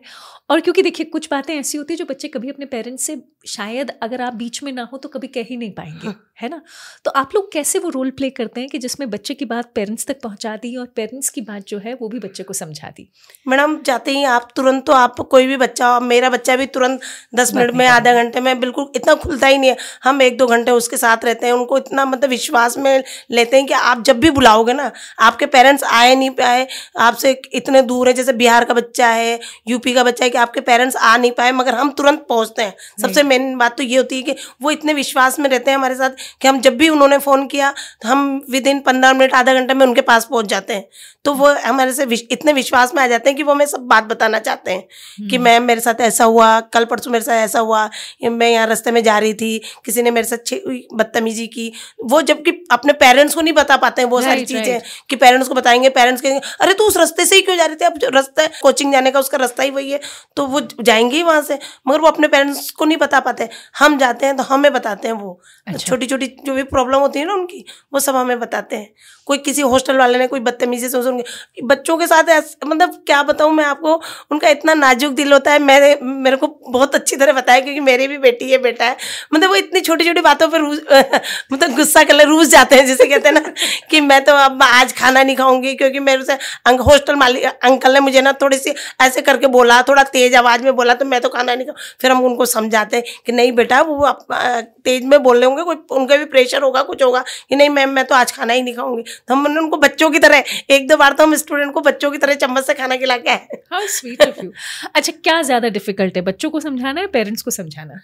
और 0.51 0.61
क्योंकि 0.61 0.83
देखिए 0.83 1.07
कुछ 1.07 1.29
बातें 1.31 1.55
ऐसी 1.55 1.79
होती 1.79 1.95
है 1.95 1.99
जो 1.99 2.05
बच्चे 2.05 2.29
कभी 2.29 2.49
अपने 2.51 2.67
पेरेंट्स 2.67 3.05
से 3.05 3.17
शायद 3.47 3.91
अगर 4.03 4.21
आप 4.21 4.35
बीच 4.35 4.63
में 4.63 4.73
ना 4.73 4.89
हो 4.93 4.99
तो 4.99 5.09
कभी 5.09 5.27
कह 5.27 5.43
ही 5.43 5.57
नहीं 5.57 5.71
पाएँगे 5.71 6.07
हाँ। 6.07 6.33
है 6.43 6.49
ना? 6.49 6.61
तो 7.05 7.11
आप 7.11 7.31
लोग 7.35 7.53
कैसे 7.53 7.79
वो 7.79 7.89
रोल 7.89 8.11
प्ले 8.11 8.31
करते 8.31 8.61
हैं 8.61 8.69
कि 8.71 8.79
जिसमें 8.79 9.09
बच्चे 9.11 9.35
की 9.35 9.45
बात 9.45 9.71
पेरेंट्स 9.75 10.07
तक 10.07 10.21
पहुँचा 10.23 10.57
दी 10.57 10.75
और 10.77 10.87
पेरेंट्स 10.87 11.29
की 11.29 11.41
बात 11.41 11.67
जो 11.69 11.79
है 11.79 11.95
वो 11.95 12.09
भी 12.09 12.19
बच्चे 12.19 12.43
को 12.43 12.53
समझा 12.53 12.89
दी? 12.89 13.09
मैडम 13.49 13.79
जाते 13.83 14.11
ही 14.11 14.25
आप 14.25 14.49
तुरंत 14.57 14.87
तो 14.87 14.93
आप 14.93 15.21
कोई 15.21 15.47
भी 15.47 15.57
बच्चा 15.57 15.99
मेरा 16.01 16.31
बच्चा 16.31 16.57
भी 16.57 16.67
तुरंत 16.67 17.01
दस 17.35 17.55
मिनट 17.55 17.75
में 17.75 17.87
आधा 17.87 18.15
घंटे 18.15 18.41
में 18.41 18.61
बिल्कुल 18.61 18.91
इतना 18.97 19.15
खुलता 19.15 19.47
ही 19.47 19.59
नहीं 19.59 19.71
है। 19.71 19.77
हम 20.05 20.23
एक 20.23 20.39
दो 20.39 20.47
घंटे 20.47 20.71
उसके 20.71 20.97
साथ 20.97 21.25
रहते 21.25 21.47
हैं 21.47 21.53
उनको 21.53 21.79
इतना 21.91 22.05
मतलब 22.05 22.31
विश्वास 22.31 22.77
में 22.79 23.03
लेते 23.31 23.57
हैं 23.57 23.67
कि 23.67 23.75
आप 23.75 24.03
जब 24.05 24.21
भी 24.21 24.31
बुलाओगे 24.31 24.73
ना 24.73 24.91
आपके 25.21 25.47
पेरेंट्स 25.49 25.85
आए 25.85 26.15
नहीं 26.15 26.31
पाए 26.33 26.67
आपसे 27.01 27.31
इतने 27.55 27.83
दूर 27.83 28.09
है 28.09 28.15
जैसे 28.15 28.33
बिहार 28.33 28.65
का 28.65 28.75
बच्चा 28.75 29.09
है 29.09 29.39
यूपी 29.69 29.95
का 29.95 30.05
बच्चा 30.05 30.25
है 30.25 30.31
कि 30.31 30.39
आपके 30.39 30.61
पेरेंट्स 30.63 30.97
आ 30.97 31.17
नहीं 31.17 31.31
पाए 31.33 31.53
मगर 31.53 31.75
हम 31.75 31.91
तुरंत 31.93 32.25
पहुँचते 32.29 32.63
हैं। 32.63 32.75
सबसे 33.03 33.23
मेन 33.23 33.57
बात 33.59 33.77
तो 33.77 33.83
ये 33.83 33.97
होती 33.97 34.17
है 34.17 34.23
कि 34.23 34.35
वो 34.63 34.71
इतने 34.71 34.93
विश्वास 34.95 35.39
में 35.39 35.49
रहते 35.51 35.71
हैं 35.71 35.79
हमारे 35.79 35.95
साथ 35.95 36.11
कि 36.41 36.49
हम 36.49 36.61
जब 36.61 36.77
भी 36.77 36.89
उन्होंने 36.89 37.19
फ़ोन 37.21 37.47
किया 37.47 37.73
तो 38.03 38.09
हम 38.09 38.21
विद 38.51 38.67
इन 38.67 38.81
पंद्रह 38.83 39.13
मिनट 39.13 39.35
आधा 39.35 39.55
घंटे 39.55 39.75
में 39.75 39.87
उनके 39.87 40.01
पास 40.03 40.25
पहुँच 40.25 40.47
जाते 40.47 40.75
हैं। 40.75 40.85
तो 41.25 41.33
वो 41.35 41.49
हमारे 41.65 41.93
से 41.93 42.05
इतने 42.33 42.53
विश्वास 42.53 42.95
में 42.95 43.03
आ 43.03 43.07
जाते 43.07 43.31
हैं 43.31 43.37
कि 43.37 43.43
वो 43.43 43.53
हमें 43.53 43.67
सब 43.67 43.81
बात 43.89 44.05
बताना 44.05 44.39
चाहते 44.39 44.71
हैं 44.71 44.83
कि 45.21 45.37
हम्म। 45.37 45.45
मैम 45.45 45.63
मेरे 45.63 45.81
साथ 45.81 46.01
ऐसा 46.01 46.25
हुआ 46.25 46.49
कल 46.75 46.85
परसों 46.85 47.11
मेरे 47.11 47.25
साथ 47.25 47.45
ऐसा 47.45 47.61
हुआ 47.61 47.89
मैं 48.25 48.51
यहाँ 48.51 48.67
रास्ते 48.67 48.91
में 48.91 49.03
जा 49.03 49.19
रही 49.19 49.35
थी 49.35 49.59
किसी 49.85 50.03
ने 50.03 50.11
मेरे 50.11 50.27
साथ 50.27 50.55
बदतमीजी 50.95 51.47
की 51.47 51.73
वो 52.05 52.21
जबकि 52.23 52.53
अपने 52.71 52.93
पेरेंट्स 52.95 53.35
को 53.35 53.41
नहीं 53.41 53.55
बता 53.55 53.77
पाते 53.77 54.03
हैं 54.03 54.09
वो 54.09 54.21
सारी 54.23 54.45
चीज़ें 54.45 54.81
कि 55.11 55.17
पेरेंट्स 55.17 55.49
को 55.49 55.55
बताएँगे 55.55 55.89
पेरेंट्स 55.91 56.23
कहेंगे 56.23 56.41
अरे 56.61 56.75
तू 56.75 56.85
उस 56.85 56.97
रास्ते 56.97 57.27
से 57.27 57.37
ही 57.37 57.43
क्यों 57.43 57.57
जा 57.57 57.67
रहे 57.67 57.77
थे? 57.77 57.85
अब 57.85 57.99
रास्ता 58.15 58.43
है 58.43 58.51
कोचिंग 58.63 58.93
जाने 58.93 59.11
का 59.11 59.21
उसका 59.21 59.39
रास्ता 59.39 59.63
ही 59.63 59.71
वही 59.71 59.91
है। 59.91 60.01
तो 60.37 60.47
वो 60.47 60.61
जाएँगे 60.61 61.17
ही 61.17 61.23
वहाँ 61.23 61.43
से 61.43 61.59
मगर 61.89 62.01
वो 62.01 62.09
अपने 62.09 62.29
पेरेंट्स 62.29 62.71
को 62.71 62.85
नहीं 62.85 62.99
बता 62.99 63.21
पाते 63.21 63.49
हम 63.79 63.99
जाते 63.99 64.27
हैं 64.27 64.37
तो 64.37 64.43
हमें 64.45 64.73
बताते 64.73 65.09
हैं 65.09 65.15
वो। 65.15 65.41
अच्छा। 65.67 65.87
छोटी 65.87 66.07
छोटी 66.07 66.27
जो 66.47 66.55
भी 66.55 66.63
प्रॉब्लम 66.65 66.99
होती 66.99 67.19
है 67.19 67.27
ना 67.27 67.35
उनकी 67.35 67.65
वो 67.93 68.01
सब 68.01 68.17
हमें 68.17 68.39
बताते 68.41 68.77
हैं। 68.77 68.89
कोई 69.31 69.39
किसी 69.41 69.63
हॉस्टल 69.63 69.97
वाले 69.97 70.19
ने 70.19 70.27
कोई 70.27 70.41
बदतमीजी 70.41 70.89
से 70.89 71.03
सुन 71.03 71.23
बच्चों 71.65 71.97
के 71.99 72.07
साथ 72.07 72.31
मतलब 72.67 72.95
क्या 73.07 73.23
बताऊँ 73.23 73.53
मैं 73.55 73.65
आपको? 73.65 73.95
उनका 74.31 74.49
इतना 74.49 74.75
नाजुक 74.75 75.13
दिल 75.15 75.33
होता 75.33 75.53
है। 75.53 75.59
मेरे 75.61 75.99
मेरे 76.03 76.37
को 76.37 76.47
बहुत 76.69 76.95
अच्छी 76.95 77.17
तरह 77.17 77.33
बताया 77.33 77.61
क्योंकि 77.61 77.81
मेरी 77.81 78.07
भी 78.09 78.19
बेटी 78.19 78.51
है, 78.51 78.59
बेटा 78.59 78.85
है। 78.85 78.97
मतलब 79.35 79.49
वो 79.49 79.55
इतनी 79.57 79.81
छोटी 79.81 80.05
छोटी 80.05 80.21
बातों 80.21 80.49
पर 80.49 80.63
मतलब 81.53 81.75
गुस्सा 81.77 82.03
कर 82.05 82.15
ले 82.15 82.25
रूस 82.25 82.49
जाते 82.49 82.77
हैं, 82.77 82.87
जैसे 82.87 83.07
कहते 83.07 83.29
हैं 83.29 83.35
ना 83.35 83.53
कि 83.91 84.01
मैं 84.01 84.23
तो 84.25 84.33
अब 84.35 84.63
आज 84.63 84.93
खाना 84.99 85.23
नहीं 85.23 85.37
खाऊँगी 85.37 85.75
क्योंकि 85.75 86.01
मेरे 86.01 86.25
से 86.25 86.39
हॉस्टल 86.83 87.15
मालिक 87.17 87.45
अंकल 87.45 87.93
ने 87.95 88.01
मुझे 88.01 88.21
ना 88.23 88.33
थोड़ी 88.43 88.59
सी 88.59 88.75
ऐसे 89.01 89.21
करके 89.23 89.47
बोला, 89.49 89.81
थोड़ा 89.83 90.03
तेज 90.05 90.35
आवाज़ 90.37 90.63
में 90.65 90.75
बोला 90.77 90.95
तो 90.95 91.05
मैं 91.05 91.21
तो 91.21 91.29
खाना 91.29 91.55
नहीं 91.55 91.67
खाऊँ। 91.67 91.77
फिर 92.01 92.11
हम 92.11 92.25
उनको 92.25 92.47
समझाते 92.47 92.97
हैं 92.97 93.05
कि 93.27 93.33
नहीं 93.33 93.53
बेटा, 93.53 93.81
वो 93.83 94.13
तेज 94.85 95.05
में 95.05 95.23
बोल 95.23 95.37
रहे 95.39 95.47
होंगे, 95.47 95.63
कोई 95.63 95.77
उनका 95.93 96.17
भी 96.17 96.25
प्रेशर 96.27 96.63
होगा, 96.63 96.83
कुछ 96.83 97.03
होगा 97.03 97.25
कि 97.49 97.57
नहीं, 97.57 97.69
मैम, 97.71 97.91
मैं 97.91 98.05
तो 98.05 98.15
आज 98.15 98.33
खाना 98.33 98.53
ही 98.53 98.63
नहीं 98.63 98.75
खाऊँगी। 98.75 99.05
तो 99.29 99.35
हमने 99.35 99.61
उनको 99.61 99.77
बच्चों 99.77 100.11
की 100.11 100.19
तरह 100.19 100.45
एक 100.71 100.89
दो 100.89 100.97
बार 100.97 101.13
तो 101.13 101.23
हम 101.23 101.35
स्टूडेंट 101.37 101.73
को 101.75 101.81
बच्चों 101.81 102.11
की 102.11 102.19
तरह 102.19 102.35
चम्मच 102.35 102.67
से 102.67 102.75
खाना 102.75 102.97
खिला 102.97 103.17
के 103.17 103.31
आए 103.31 103.87
स्वीट 103.89 104.23
ऑफ़ 104.23 104.45
यू 104.45 104.53
अच्छा 104.95 105.13
क्या 105.13 105.41
ज़्यादा 105.43 105.69
डिफ़िकल्ट 105.69 106.17
है 106.17 106.23
बच्चों 106.23 106.51
को 106.51 106.61
समझाना 106.61 107.01
है 107.01 107.07
पेरेंट्स 107.07 107.43
को 107.43 107.51
समझाना? 107.51 108.01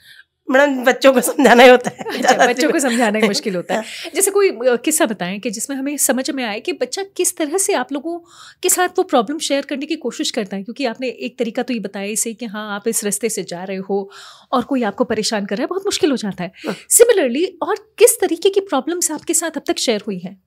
मैडम 0.49 0.85
बच्चों 0.85 1.13
को 1.13 1.21
समझाना 1.21 1.63
ही 1.63 1.69
होता 1.69 1.91
है 1.91 2.05
अच्छा, 2.19 2.47
बच्चों 2.47 2.71
को 2.73 2.79
समझाना 2.79 3.19
ही 3.19 3.29
मुश्किल 3.29 3.57
होता 3.57 3.75
है। 3.75 4.11
जैसे 4.15 4.31
कोई 4.31 4.51
किस्सा 4.85 5.07
बताएँ 5.07 5.39
कि 5.39 5.51
जिसमें 5.51 5.77
हमें 5.77 5.97
समझ 5.97 6.31
में 6.31 6.45
आए 6.45 6.61
कि 6.61 6.73
बच्चा 6.73 7.03
किस 7.17 7.37
तरह 7.37 7.59
से 7.59 7.75
आप 7.75 7.93
लोगों 7.93 8.19
के 8.63 8.69
साथ 8.69 8.89
वो 8.99 9.03
प्रॉब्लम 9.05 9.39
शेयर 9.39 9.65
करने 9.65 9.87
की 9.87 9.97
कोशिश 9.97 10.31
करता 10.31 10.57
है 10.57 10.63
क्योंकि 10.63 10.85
आपने 10.85 11.09
एक 11.09 11.39
तरीका 11.39 11.63
तो 11.63 11.75
ये 11.75 11.81
बताया 11.81 12.07
इसे 12.07 12.35
कि 12.35 12.47
हाँ 12.47 12.75
आप 12.75 12.89
इस 12.89 13.05
रास्ते 13.05 13.29
से 13.29 13.43
जा 13.43 13.65
रहे 13.65 13.77
हो 13.77 14.11
और 14.53 14.63
कोई 14.65 14.83
आपको 14.83 15.05
परेशान 15.05 15.47
कर 15.47 15.57
रहा 15.57 15.63
है 15.63 15.67
बहुत 15.67 15.87
मुश्किल 15.87 16.11
हो 16.11 16.17
जाता 16.17 16.45
है। 16.45 16.75
सिमिलरली 16.91 17.45
हाँ। 17.45 17.69
और 17.69 17.77
किस 17.99 18.21
तरीके 18.21 18.51
की 18.51 18.61
प्रॉब्लम्स 18.61 19.11
आपके 19.11 19.35
साथ 19.35 19.57
अब 19.57 19.63
तक 19.67 19.79
शेयर 19.79 20.03
हुई 20.07 20.19
हैं? 20.19 20.41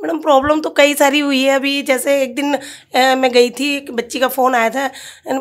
मैडम 0.00 0.18
प्रॉब्लम 0.18 0.60
तो 0.60 0.70
कई 0.70 0.94
सारी 0.94 1.18
हुई 1.18 1.42
है 1.42 1.54
अभी। 1.56 1.82
जैसे 1.82 2.22
एक 2.22 2.34
दिन 2.34 2.54
आ, 2.54 3.14
मैं 3.14 3.30
गई 3.32 3.50
थी 3.50 3.76
एक 3.76 3.90
बच्ची 3.92 4.18
का 4.18 4.28
फ़ोन 4.28 4.54
आया 4.54 4.70
था। 4.70 4.90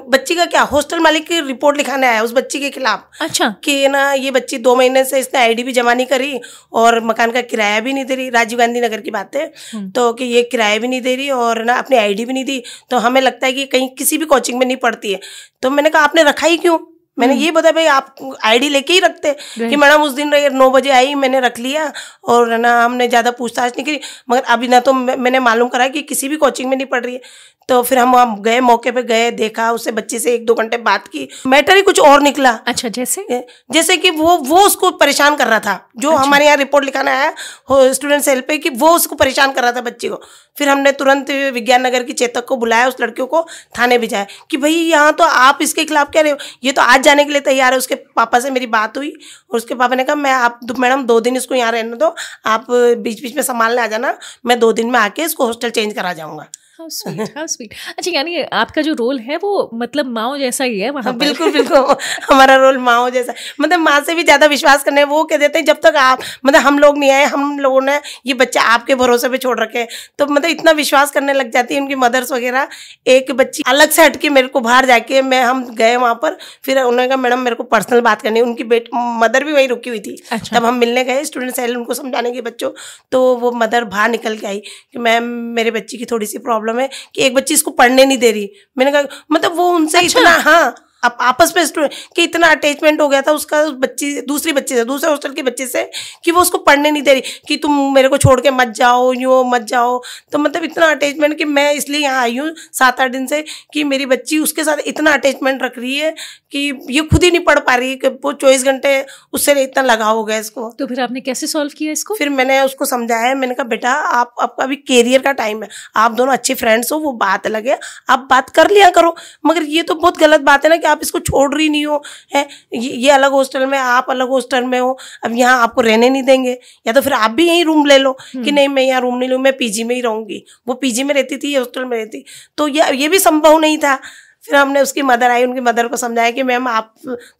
बच्ची 0.09 0.35
का 0.35 0.45
क्या 0.45 0.61
हॉस्टल 0.61 0.99
मालिक 0.99 1.27
की 1.27 1.39
रिपोर्ट 1.41 1.77
लिखाने 1.77 2.07
आया 2.07 2.23
उस 2.23 2.33
बच्ची 2.33 2.59
के 2.59 2.69
खिलाफ। 2.69 3.21
अच्छा। 3.21 3.49
कि 3.63 3.87
ना 3.87 4.13
ये 4.13 4.31
बच्ची 4.31 4.57
दो 4.57 4.75
महीने 4.75 5.05
से 5.05 5.19
इसने 5.19 5.39
आईडी 5.39 5.63
भी 5.63 5.71
जमा 5.71 5.93
नहीं 5.93 6.07
करी 6.07 6.39
और 6.73 7.05
मकान 7.05 7.31
का 7.31 7.41
किराया 7.41 7.79
भी 7.79 7.93
नहीं 7.93 8.05
दे 8.05 8.15
रही। 8.15 8.29
राजीव 8.29 8.59
गांधी 8.59 8.81
नगर 8.81 9.01
की 9.01 9.11
बात 9.11 9.35
है। 9.35 9.51
हम्म। 9.73 9.89
तो 9.89 10.11
कि 10.13 10.25
ये 10.25 10.43
किराया 10.43 10.77
भी 10.77 10.87
नहीं 10.87 11.01
दे 11.01 11.15
रही 11.15 11.29
और 11.29 11.63
ना 11.63 11.73
अपनी 11.73 11.97
आईडी 11.97 12.25
भी 12.25 12.33
नहीं 12.33 12.45
दी। 12.45 12.63
तो 12.91 12.97
हमें 12.97 13.21
लगता 13.21 13.47
है 13.47 13.53
कि 13.53 13.65
कहीं 13.65 13.89
किसी 13.89 14.17
भी 14.17 14.25
कोचिंग 14.25 14.59
में 14.59 14.65
नहीं 14.65 14.77
पढ़ती 14.77 15.11
है। 15.11 15.19
तो 15.61 15.69
मैंने 15.69 15.89
कहा 15.89 16.03
आपने 16.03 16.23
रखा 16.23 16.47
ही 16.47 16.57
क्यों? 16.57 16.77
मैंने 17.17 17.33
हम्म। 17.33 17.43
ये 17.43 17.51
बताया 17.51 17.71
भाई 17.73 17.85
आप 17.87 18.15
आईडी 18.45 18.69
लेके 18.69 18.93
ही 18.93 18.99
रखते 18.99 19.33
कि 19.59 19.75
मैडम 19.75 20.03
उस 20.03 20.13
दिन 20.13 20.33
नौ 20.53 20.69
बजे 20.71 20.89
आई 20.91 21.15
मैंने 21.15 21.39
रख 21.39 21.59
लिया 21.59 21.91
और 22.25 22.57
ना 22.57 22.81
हमने 22.83 23.07
ज़्यादा 23.07 23.31
पूछताछ 23.33 23.71
नहीं 23.71 23.85
करी। 23.85 23.99
मगर 24.29 24.41
अभी 24.47 24.67
ना 24.67 24.79
तो 24.79 24.93
मैंने 24.93 25.39
मालूम 25.41 25.69
करा 25.69 25.87
कि 25.87 26.01
किसी 26.03 26.29
भी 26.29 26.37
कोचिंग 26.37 26.69
में 26.69 26.77
नहीं 26.77 26.87
पढ़ 26.87 27.05
रही 27.05 27.13
है। 27.13 27.55
तो 27.69 27.81
फिर 27.83 27.97
हम 27.99 28.11
वहाँ 28.13 28.35
गए 28.41 28.59
मौके 28.61 28.91
पे 28.91 29.01
गए 29.03 29.31
देखा 29.33 29.71
उससे 29.71 29.91
बच्चे 29.91 30.19
से 30.19 30.33
एक 30.33 30.45
दो 30.45 30.53
घंटे 30.55 30.77
बात 30.79 31.07
की। 31.07 31.27
मैटर 31.47 31.75
ही 31.75 31.81
कुछ 31.81 31.99
और 31.99 32.21
निकला। 32.21 32.51
अच्छा 32.67 32.89
जैसे? 32.89 33.25
जैसे 33.71 33.97
कि 33.97 34.09
वो 34.11 34.35
वो 34.39 34.59
उसको 34.65 34.91
परेशान 34.93 35.35
कर 35.35 35.47
रहा 35.47 35.59
था। 35.59 35.89
जो 35.97 36.09
अच्छा। 36.09 36.23
हमारे 36.23 36.45
यहाँ 36.45 36.57
रिपोर्ट 36.57 36.85
लिखाना 36.85 37.11
आया 37.13 37.91
स्टूडेंट 37.93 38.23
सेल 38.23 38.41
पे 38.41 38.57
कि 38.57 38.69
वो 38.71 38.89
उसको 38.95 39.15
परेशान 39.15 39.51
कर 39.51 39.63
रहा 39.63 39.71
था 39.71 39.81
बच्चे 39.81 40.09
को। 40.09 40.21
फिर 40.57 40.69
हमने 40.69 40.91
तुरंत 40.93 41.31
विज्ञान 41.53 41.85
नगर 41.87 42.03
की 42.03 42.13
चेतक 42.13 42.45
को 42.45 42.57
बुलाया 42.57 42.87
उस 42.87 42.95
लड़कियों 43.01 43.27
को 43.27 43.45
थाने 43.79 43.97
भिजाया 43.97 44.25
कि 44.51 44.57
भाई 44.57 44.73
यहाँ 44.73 45.11
तो 45.13 45.23
आप 45.23 45.59
इसके 45.61 45.85
खिलाफ 45.85 46.11
कह 46.13 46.21
रहे 46.21 46.31
हो। 46.31 46.37
ये 46.63 46.71
तो 46.71 46.81
आज 46.83 47.06
जाने 47.07 47.25
के 47.25 47.31
लिए 47.31 47.41
तैयार 47.41 47.71
है। 47.71 47.77
उसके 47.77 47.95
पापा 48.15 48.39
से 48.39 48.51
मेरी 48.51 48.67
बात 48.67 48.97
हुई 48.97 49.09
और 49.51 49.57
उसके 49.57 49.75
पापा 49.75 49.95
ने 49.95 50.03
कहा, 50.03 50.15
मैं 50.17 50.31
आप, 50.33 50.59
मैडम, 50.79 51.03
दो 51.05 51.19
दिन 51.21 51.37
इसको 51.37 51.55
यहाँ 51.55 51.71
रहने 51.71 51.97
दो। 51.97 52.15
आप 52.45 52.67
बीच 52.71 53.21
बीच 53.21 53.35
में 53.35 53.43
संभालने 53.43 53.81
आ 53.81 53.87
जाना। 53.87 54.17
मैं 54.45 54.59
दो 54.59 54.71
दिन 54.73 54.91
में 54.91 54.99
आके 54.99 55.23
इसको 55.23 55.45
हॉस्टल 55.45 55.69
चेंज 55.71 55.93
करा 55.93 56.13
जाऊँगा। 56.13 56.47
हाउ 56.79 56.89
स्वीट 56.89 57.37
हाउ 57.37 57.47
स्वीट 57.47 57.73
अच्छा 57.89 58.11
यानी 58.11 58.41
आपका 58.53 58.81
जो 58.81 58.93
रोल 58.93 59.19
है 59.19 59.37
वो 59.37 59.69
मतलब 59.75 60.05
माओ 60.07 60.35
जैसा 60.37 60.63
ही 60.63 60.79
है 60.79 60.89
वहाँ 60.89 61.15
बिल्कुल 61.17 61.51
बिल्कुल 61.51 61.95
हमारा 62.23 62.55
रोल 62.55 62.77
माओ 62.79 63.09
जैसा। 63.09 63.33
मतलब 63.61 63.79
माँ 63.79 63.99
से 64.01 64.15
भी 64.15 64.23
ज़्यादा 64.23 64.45
विश्वास 64.47 64.83
करने 64.83 65.03
वो 65.05 65.23
कह 65.23 65.37
देते 65.37 65.59
हैं 65.59 65.65
जब 65.65 65.79
तक 65.83 65.95
आप 65.97 66.19
मतलब 66.45 66.61
हम 66.61 66.77
लोग 66.79 66.97
नहीं 66.97 67.11
आए 67.11 67.23
हम 67.25 67.57
लोगों 67.59 67.81
ने 67.81 67.99
ये 68.27 68.33
बच्चा 68.35 68.61
आपके 68.63 68.95
भरोसे 68.95 69.29
पे 69.29 69.37
छोड़ 69.37 69.57
रखे 69.59 69.87
तो 70.19 70.25
मतलब 70.25 70.49
इतना 70.49 70.71
विश्वास 70.73 71.11
करने 71.11 71.33
लग 71.33 71.51
जाती 71.51 71.75
है 71.75 71.81
उनकी 71.81 71.95
मदर्स 71.97 72.31
वगैरह 72.31 72.67
एक 73.07 73.31
बच्ची 73.37 73.63
अलग 73.67 73.89
से 73.89 74.03
हटके 74.03 74.29
मेरे 74.29 74.47
को 74.47 74.59
बाहर 74.59 74.85
जाके 74.85 75.21
मैं 75.23 75.41
हम 75.43 75.65
गए 75.75 75.95
वहाँ 75.95 76.15
पर 76.21 76.37
फिर 76.63 76.79
उन्होंने 76.79 77.07
कहा 77.07 77.17
मैडम 77.17 77.39
मेरे 77.39 77.55
को 77.55 77.63
पर्सनल 77.65 78.01
बात 78.01 78.21
करनी 78.21 78.41
उनकी 78.41 78.63
बेट 78.65 78.89
मदर 78.93 79.43
भी 79.43 79.53
वहीं 79.53 79.67
रुकी 79.67 79.89
हुई 79.89 79.99
थी। 79.99 80.15
अच्छा। 80.31 80.57
तब 80.59 80.65
हम 80.65 80.75
मिलने 80.75 81.03
गए 81.03 81.23
स्टूडेंट 81.25 81.55
सेल 81.55 81.75
उनको 81.77 81.93
समझाने 81.93 82.31
के 82.31 82.41
बच्चों। 82.43 82.71
तो 83.11 83.23
वो 83.37 83.51
मदर 83.57 83.83
बाहर 83.87 84.09
निकल 84.11 84.37
के 84.37 84.47
आई 84.47 84.59
कि 84.59 84.99
मैम 84.99 85.23
मेरे 85.57 85.71
बच्ची 85.71 85.97
की 85.97 86.05
थोड़ी 86.05 86.25
सी 86.25 86.37
प्रॉब्लम 86.39 86.65
प्रॉब्लम 86.67 86.81
है 86.81 86.89
कि 87.15 87.23
एक 87.23 87.33
बच्ची 87.33 87.53
इसको 87.53 87.71
पढ़ने 87.73 88.05
नहीं 88.05 88.17
दे 88.17 88.31
रही 88.31 88.49
मैंने 88.77 88.91
कहा 88.91 89.23
मतलब 89.31 89.55
वो 89.55 89.69
उनसे 89.75 89.97
अच्छा। 89.97 90.19
इतना 90.19 90.35
हाँ 90.41 90.75
आप 91.07 91.17
आपस 91.21 91.53
में 91.57 91.63
स्टूडेंट 91.65 91.93
कि 92.15 92.23
इतना 92.23 92.47
अटैचमेंट 92.51 93.01
हो 93.01 93.07
गया 93.07 93.21
था 93.21 93.31
उसका 93.31 93.63
बच्ची 93.81 94.09
दूसरी 94.27 94.53
बच्चे 94.53 94.75
से 94.75 94.83
दूसरे 94.85 95.09
हॉस्टल 95.09 95.33
के 95.33 95.43
बच्चे 95.43 95.67
से 95.67 95.83
कि 96.25 96.31
वो 96.31 96.41
उसको 96.41 96.57
पढ़ने 96.59 96.91
नहीं 96.91 97.03
दे 97.03 97.13
रही 97.13 97.21
कि 97.47 97.57
तुम 97.57 97.79
मेरे 97.93 98.09
को 98.09 98.17
छोड़ 98.17 98.39
के 98.41 98.51
मत 98.51 98.73
जाओ 98.75 99.11
यूँ 99.13 99.43
मत 99.49 99.61
जाओ। 99.69 100.01
तो 100.31 100.37
मतलब 100.37 100.63
इतना 100.63 100.89
अटैचमेंट 100.91 101.37
कि 101.37 101.45
मैं 101.47 101.71
इसलिए 101.73 102.01
यहाँ 102.01 102.21
आई 102.21 102.37
हूँ 102.37 102.49
सात 102.73 102.99
आठ 103.01 103.11
दिन 103.11 103.27
से 103.27 103.43
कि 103.73 103.83
मेरी 103.83 104.05
बच्ची 104.07 104.39
उसके 104.39 104.63
साथ 104.63 104.77
इतना 104.87 105.13
अटैचमेंट 105.13 105.63
रख 105.63 105.77
रही 105.77 105.95
है 105.95 106.13
कि 106.51 106.59
ये 106.89 107.01
खुद 107.03 107.23
ही 107.23 107.31
नहीं 107.31 107.43
पढ़ 107.43 107.59
पा 107.59 107.75
रही 107.75 107.95
कि 107.95 108.07
वो 108.23 108.31
चौबीस 108.33 108.63
घंटे 108.65 108.89
उससे 109.33 109.61
इतना 109.63 109.83
लगाव 109.83 110.15
हो 110.15 110.23
गया 110.25 110.37
इसको। 110.37 110.69
तो 110.79 110.87
फिर 110.87 111.01
आपने 111.01 111.21
कैसे 111.21 111.47
सॉल्व 111.47 111.71
किया 111.77 111.91
इसको? 111.91 112.15
फिर 112.15 112.29
मैंने 112.29 112.59
उसको 112.61 112.85
समझाया 112.85 113.33
मैंने 113.35 113.55
कहा 113.55 113.67
बेटा 113.67 113.91
आप 113.91 114.33
आपका 114.41 114.63
अभी 114.63 114.75
कैरियर 114.77 115.21
का 115.21 115.31
टाइम 115.33 115.63
है। 115.63 115.69
आप 115.95 116.11
दोनों 116.11 116.33
अच्छे 116.33 116.53
फ्रेंड्स 116.55 116.91
हो 116.91 116.97
वो 116.99 117.11
बात 117.17 117.45
अलग 117.45 117.67
है। 117.67 117.79
आप 118.09 118.27
बात 118.29 118.49
कर 118.49 118.69
लिया 118.71 118.89
करो। 118.91 119.15
मगर 119.45 119.63
ये 119.65 119.81
तो 119.83 119.95
बहुत 119.95 120.17
गलत 120.17 120.41
बात 120.41 120.63
है 120.63 120.69
ना 120.69 120.77
कि 120.77 120.87
आप 120.87 120.96
इसको 121.01 121.19
छोड़ 121.19 121.53
रही 121.55 121.69
नहीं 121.69 121.85
हो 121.85 122.01
है? 122.35 122.47
ये, 122.73 122.89
ये 122.89 123.09
अलग 123.09 123.31
हॉस्टल 123.31 123.65
में 123.65 123.77
आप 123.77 124.09
अलग 124.09 124.29
हॉस्टल 124.29 124.63
में 124.63 124.79
हो 124.79 124.97
अब 125.25 125.35
यहाँ 125.35 125.61
आपको 125.61 125.81
रहने 125.81 126.09
नहीं 126.09 126.23
देंगे। 126.23 126.57
या 126.87 126.93
तो 126.93 127.01
फिर 127.01 127.13
आप 127.13 127.31
भी 127.31 127.47
यहीं 127.47 127.65
रूम 127.65 127.85
ले 127.85 127.97
लो 127.97 128.11
कि 128.13 128.37
हम्म। 128.37 128.53
नहीं 128.55 128.67
मैं 128.67 128.83
यहाँ 128.83 129.01
रूम 129.01 129.17
नहीं 129.17 129.29
लूँ 129.29 129.39
मैं 129.39 129.57
पीजी 129.57 129.83
में 129.83 129.95
ही 129.95 130.01
रहूँगी। 130.01 130.43
वो 130.67 130.73
पीजी 130.73 131.03
में 131.03 131.13
रहती 131.15 131.37
थी 131.37 131.53
हॉस्टल 131.55 131.85
में 131.85 131.97
रहती। 131.97 132.23
तो 132.57 132.67
ये 132.67 132.95
ये 132.97 133.07
भी 133.07 133.19
संभव 133.19 133.59
नहीं 133.59 133.77
था। 133.77 133.99
फिर 134.47 134.55
हमने 134.55 134.81
उसकी 134.81 135.01
मदर 135.01 135.31
आई 135.31 135.43
उनकी 135.43 135.61
मदर 135.61 135.87
को 135.87 135.97
समझाया 135.97 136.31
कि 136.31 136.43
मैम 136.43 136.67
आप 136.67 136.93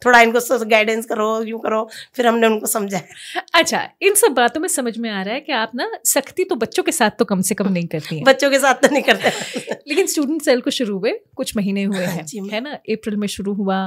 थोड़ा 0.06 0.20
इनको 0.20 0.64
गाइडेंस 0.66 1.06
करो 1.06 1.28
यूँ 1.42 1.60
करो। 1.60 1.88
फिर 2.16 2.26
हमने 2.26 2.46
उनको 2.46 2.66
समझाया। 2.66 3.42
अच्छा 3.54 3.82
इन 4.02 4.14
सब 4.14 4.32
बातों 4.32 4.60
में 4.60 4.68
समझ 4.68 4.96
में 4.98 5.10
आ 5.10 5.22
रहा 5.22 5.34
है 5.34 5.40
कि 5.40 5.52
आप 5.52 5.70
ना 5.74 5.90
सख्ती 6.06 6.44
तो 6.44 6.54
बच्चों 6.56 6.82
के 6.82 6.92
साथ 6.92 7.18
तो 7.18 7.24
कम 7.24 7.40
से 7.40 7.54
कम 7.54 7.72
नहीं 7.72 7.86
करती 7.86 8.22
बच्चों 8.24 8.50
के 8.50 8.58
साथ 8.58 8.74
तो 8.74 8.88
नहीं 8.92 9.02
करते। 9.02 9.30
लेकिन 9.88 10.06
स्टूडेंट 10.06 10.42
सेल 10.42 10.60
को 10.60 10.70
शुरू 10.70 10.98
हुए 10.98 11.12
कुछ 11.36 11.56
महीने 11.56 11.84
हुए 11.84 12.04
हैं 12.06 12.24
है 12.52 12.60
ना? 12.60 12.70
अप्रैल 12.70 13.16
में 13.16 13.28
शुरू 13.28 13.54
हुआ 13.54 13.80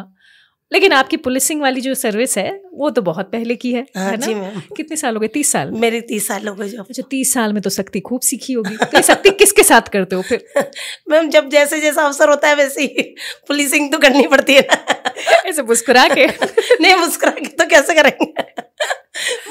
लेकिन 0.74 0.92
आपकी 0.92 1.18
पुलिसिंग 1.18 1.62
वाली 1.62 1.82
जो 1.82 1.94
सर्विस 1.94 2.38
है 2.38 2.62
वो 2.74 2.90
तो 2.90 3.02
बहुत 3.02 3.32
पहले 3.32 3.56
की 3.56 3.72
है 3.74 3.86
हाँ, 3.98 4.12
है 4.12 4.18
ना? 4.18 4.26
जी 4.26 4.62
कितने 4.78 4.98
साल 4.98 5.14
हो 5.14 5.20
गए? 5.20 5.28
तीस 5.28 5.52
साल। 5.52 5.72
मेरे 5.72 6.02
तीस 6.02 6.28
साल 6.28 6.48
हो 6.48 6.56
गए 6.56 6.70
जो। 6.70 6.84
अच्छा 6.84 7.04
तीस 7.10 7.34
साल 7.34 7.54
में 7.54 7.62
तो 7.62 7.70
सख्ती 7.70 8.00
खूब 8.00 8.22
सीखी 8.22 8.54
होगी। 8.54 8.78
तो 8.78 9.02
सख्ती 9.02 9.30
किसके 9.30 9.64
साथ 9.64 9.82
करते 9.82 10.16
हो 10.16 10.22
फिर? 10.22 10.46
मैम 11.10 11.30
जब 11.30 11.50
जैसे 11.50 11.80
जैसा 11.82 12.02
अवसर 12.02 12.30
होता 12.30 12.48
है 12.48 12.56
वैसे 12.56 12.82
ही 12.82 13.16
पुलिसिंग 13.48 13.92
तो 13.92 13.98
करनी 13.98 14.28
पड़ती 14.28 14.54
है 14.54 14.62
ऐसे 15.46 15.62
मुस्कुरा 15.62 16.08
के। 16.08 16.28
नहीं 16.82 16.96
मुस्कुरा 16.96 17.32
के 17.32 17.48
तो 17.48 17.66
कैसे 17.66 17.94
करेंगे? 17.94 18.34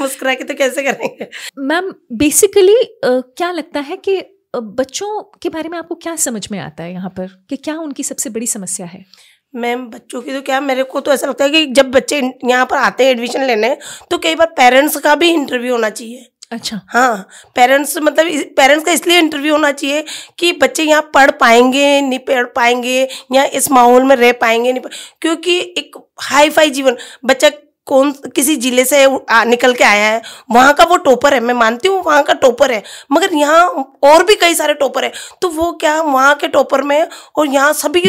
मुस्कुरा 0.00 0.34
के 0.34 0.44
तो 0.44 0.54
कैसे 0.54 0.82
करेंगे? 0.82 1.28
मैम 1.58 1.94
बेसिकली 2.12 2.76
क्या 3.04 3.50
लगता 3.50 3.80
है 3.80 3.96
कि 3.96 4.22
बच्चों 4.56 5.22
के 5.42 5.48
बारे 5.48 5.68
में 5.68 5.78
आपको 5.78 5.94
क्या 5.94 6.16
समझ 6.16 6.48
में 6.52 6.58
आता 6.58 6.84
है 6.84 6.92
यहाँ 6.92 7.10
पर? 7.10 7.26
कि 7.50 7.56
क्या 7.56 7.76
उनकी 7.76 8.02
सबसे 8.02 8.30
बड़ी 8.30 8.46
समस्या 8.46 8.86
है? 8.86 9.04
मैम 9.54 9.86
बच्चों 9.90 10.20
की 10.22 10.32
तो 10.32 10.40
क्या 10.42 10.60
मेरे 10.60 10.82
को 10.82 11.00
तो 11.00 11.12
ऐसा 11.12 11.26
लगता 11.26 11.44
है 11.44 11.50
कि 11.50 11.66
जब 11.68 11.90
बच्चे 11.90 12.20
यहाँ 12.44 12.66
पर 12.66 12.76
आते 12.76 13.04
हैं 13.04 13.10
एडमिशन 13.10 13.44
लेने 13.44 13.76
तो 14.10 14.18
कई 14.18 14.34
बार 14.34 14.46
पेरेंट्स 14.56 14.96
का 14.96 15.14
भी 15.14 15.30
इंटरव्यू 15.30 15.72
होना 15.72 15.90
चाहिए। 15.90 16.26
अच्छा। 16.52 16.80
हाँ 16.88 17.28
पेरेंट्स 17.56 17.96
मतलब 17.98 18.26
पेरेंट्स 18.56 18.84
का 18.84 18.92
इसलिए 18.92 19.18
इंटरव्यू 19.18 19.52
होना 19.52 19.70
चाहिए 19.72 20.04
कि 20.38 20.52
बच्चे 20.52 20.82
यहाँ 20.82 21.10
पढ़ 21.14 21.30
पाएँगे 21.40 22.00
नहीं 22.00 22.18
पढ़ 22.20 22.46
पाएँगे 22.56 23.02
या 23.32 23.44
इस 23.44 23.70
माहौल 23.70 24.04
में 24.04 24.14
रह 24.16 24.32
पाएँगे 24.40 24.72
नहीं 24.72 24.82
पाएँगे 24.82 25.18
क्योंकि 25.22 25.58
एक 25.78 25.98
हाई 26.22 26.50
फाई 26.50 26.70
जीवन 26.70 26.96
बच्चा 27.24 27.50
कौन 27.86 28.12
किसी 28.34 28.54
ज़िले 28.56 28.84
से 28.84 29.04
आ, 29.04 29.42
निकल 29.44 29.72
के 29.74 29.84
आया 29.84 30.06
है। 30.06 30.20
वहाँ 30.50 30.72
का 30.74 30.84
वो 30.84 30.96
टोपर 30.98 31.34
है 31.34 31.40
मैं 31.40 31.54
मानती 31.54 31.88
हूँ 31.88 32.02
वहाँ 32.02 32.22
का 32.24 32.32
टोपर 32.36 32.72
है 32.72 32.82
मगर 33.12 33.34
यहाँ 33.34 33.66
और 34.04 34.24
भी 34.24 34.34
कई 34.36 34.54
सारे 34.54 34.74
टोपर 34.74 35.04
है। 35.04 35.12
तो 35.42 35.48
वो 35.50 35.70
क्या 35.80 36.00
वहाँ 36.02 36.34
के 36.36 36.48
टोपर 36.48 36.82
में 36.82 37.06
और 37.36 37.46
यहाँ 37.48 37.72
सभी 37.74 38.02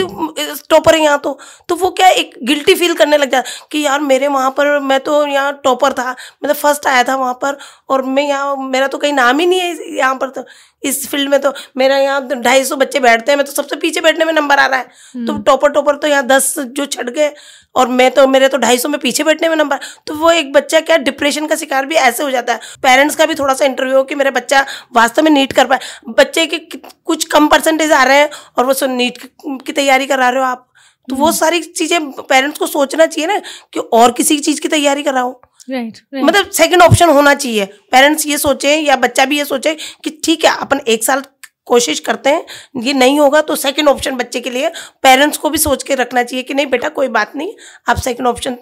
टॉपर 0.70 0.96
है 0.96 1.02
यहाँ 1.02 1.20
तो 1.20 1.38
तो 1.70 1.76
वो 1.76 1.90
क्या 1.92 2.08
एक 2.12 2.36
गिल्टी 2.44 2.76
फील 2.76 2.94
करने 2.96 3.18
लग 3.18 3.32
जाता 3.32 3.68
कि 3.72 3.86
यार 3.86 4.00
मेरे 4.02 4.28
वहाँ 4.30 4.52
पर 4.58 4.80
मैं 4.82 5.00
तो 5.02 5.26
यहाँ 5.28 5.60
टॉपर 5.64 5.94
था 5.94 6.10
मैं 6.12 6.48
तो 6.48 6.54
फ़र्स्ट 6.54 6.88
आया 6.88 7.04
था 7.04 7.16
वहाँ 7.16 7.34
पर 7.42 7.58
और 7.90 8.02
मैं 8.08 8.24
यहाँ 8.24 8.56
मेरा 8.60 8.88
तो 8.88 8.98
कहीं 8.98 9.14
नाम 9.14 9.40
ही 9.40 9.46
नहीं 9.46 9.60
है 9.60 9.96
यहाँ 9.98 10.16
पर 10.16 10.30
तो। 10.30 10.46
इस 10.84 11.08
फ़ील्ड 11.10 11.30
में 11.30 11.40
तो 11.42 11.54
मेरा 11.78 11.98
यहाँ 11.98 12.42
ढाई 12.42 12.64
सौ 12.66 12.76
बच्चे 12.76 13.00
बैठते 13.00 13.32
हैं 13.32 13.38
मैं 13.38 13.46
तो 13.46 13.52
सबसे 13.52 13.76
पीछे 13.78 14.02
बैठने 14.02 14.26
में 14.26 14.34
नंबर 14.34 14.60
आ 14.60 14.66
रहा 14.66 14.80
है। 14.80 15.26
तो 15.26 15.38
टॉपर 15.40 15.68
हम्म। 15.68 15.74
टॉपर 15.74 15.96
तो 15.96 16.08
यहाँ 16.08 16.26
दस 16.28 16.54
जो 16.60 16.86
छट 16.88 17.10
गए 17.10 17.34
और 17.76 17.88
मैं 17.90 18.10
तो 18.12 18.28
मेरे 18.28 18.48
तो 18.48 18.58
ढाई 18.58 18.78
सौ 18.78 18.90
में 18.90 19.00
पीछे 19.00 19.24
बैठने 19.24 19.50
में 19.50 19.56
नंबर 19.56 19.80
तो 20.08 20.16
वो 20.16 20.32
एक 20.32 20.52
बच्चा 20.54 20.80
क्या 20.82 20.98
डिप्रेशन 21.00 21.48
का 21.48 21.56
शिकार 21.56 21.86
भी 21.86 21.96
ऐसे 21.98 22.24
हो 22.24 22.30
जाता 22.32 22.54
है। 22.54 22.60
पेरेंट्स 22.84 23.16
का 23.16 23.26
भी 23.26 23.36
थोड़ा 23.36 23.54
सा 23.54 23.66
इंटरव्यू 23.66 23.98
हो 23.98 24.04
कि 24.04 24.16
मेरा 24.16 24.32
बच्चा 24.32 24.66
वास्तव 24.94 25.24
में 25.24 25.32
नीट 25.32 25.54
कर 25.54 25.66
पाए। 25.68 25.80
बच्चे 26.10 26.46
के 26.48 26.58
कुछ 26.58 27.26
कम 27.28 27.48
परसेंटेज 27.48 27.92
आ 27.92 28.04
रहे 28.04 28.18
हैं 28.18 28.30
और 28.58 28.66
वो 28.66 28.88
नीट 28.88 29.18
की 29.66 29.72
तैयारी 29.72 30.08
करा 30.08 30.30
रहे 30.30 30.42
हो 30.42 30.48
आप। 30.48 30.68
तो 31.08 31.16
वो 31.16 31.26
हम्म। 31.26 31.36
सारी 31.36 31.60
चीज़ें 31.62 32.12
पेरेंट्स 32.14 32.60
को 32.60 32.68
सोचना 32.68 33.06
चाहिए 33.06 33.28
ना 33.28 33.38
कि 33.74 33.80
और 33.80 34.12
किसी 34.12 34.38
चीज़ 34.40 34.62
की 34.62 34.68
तैयारी 34.70 35.04
कराओ 35.04 35.32
राइट 35.68 35.94
right, 35.94 36.04
right. 36.14 36.26
मतलब 36.26 36.50
सेकंड 36.52 36.82
ऑप्शन 36.82 37.10
होना 37.10 37.34
चाहिए 37.36 37.66
पेरेंट्स 37.92 38.26
ये 38.28 38.38
सोचे 38.38 38.76
या 38.78 38.96
बच्चा 38.98 39.26
भी 39.26 39.38
ये 39.38 39.46
सोचे 39.46 39.76
कि 40.04 40.20
ठीक 40.24 40.46
है 40.46 40.56
अपन 40.60 40.80
एक 40.88 41.04
साल 41.04 41.24
कोशिश 41.68 42.00
करते 42.00 42.30
हैं 42.30 42.84
ये 42.84 42.94
नहीं 42.94 43.20
होगा 43.20 43.42
तो 43.42 43.56
सेकंड 43.56 43.90
ऑप्शन 43.90 44.16
बच्चे 44.16 44.40
के 44.40 44.50
लिए 44.50 44.70
पेरेंट्स 45.04 45.38
को 45.38 45.50
भी 45.50 45.58
सोच 45.58 45.84
के 45.84 45.96
रखना 45.96 46.24
चाहिए 46.24 46.44
कि 46.44 46.54
नहीं 46.54 46.66
बेटा 46.68 46.90
कोई 46.90 47.08
बात 47.10 47.36
नहीं 47.36 47.54
आप 47.90 47.98
सेकंड 47.98 48.28
ऑप्शन 48.28 48.58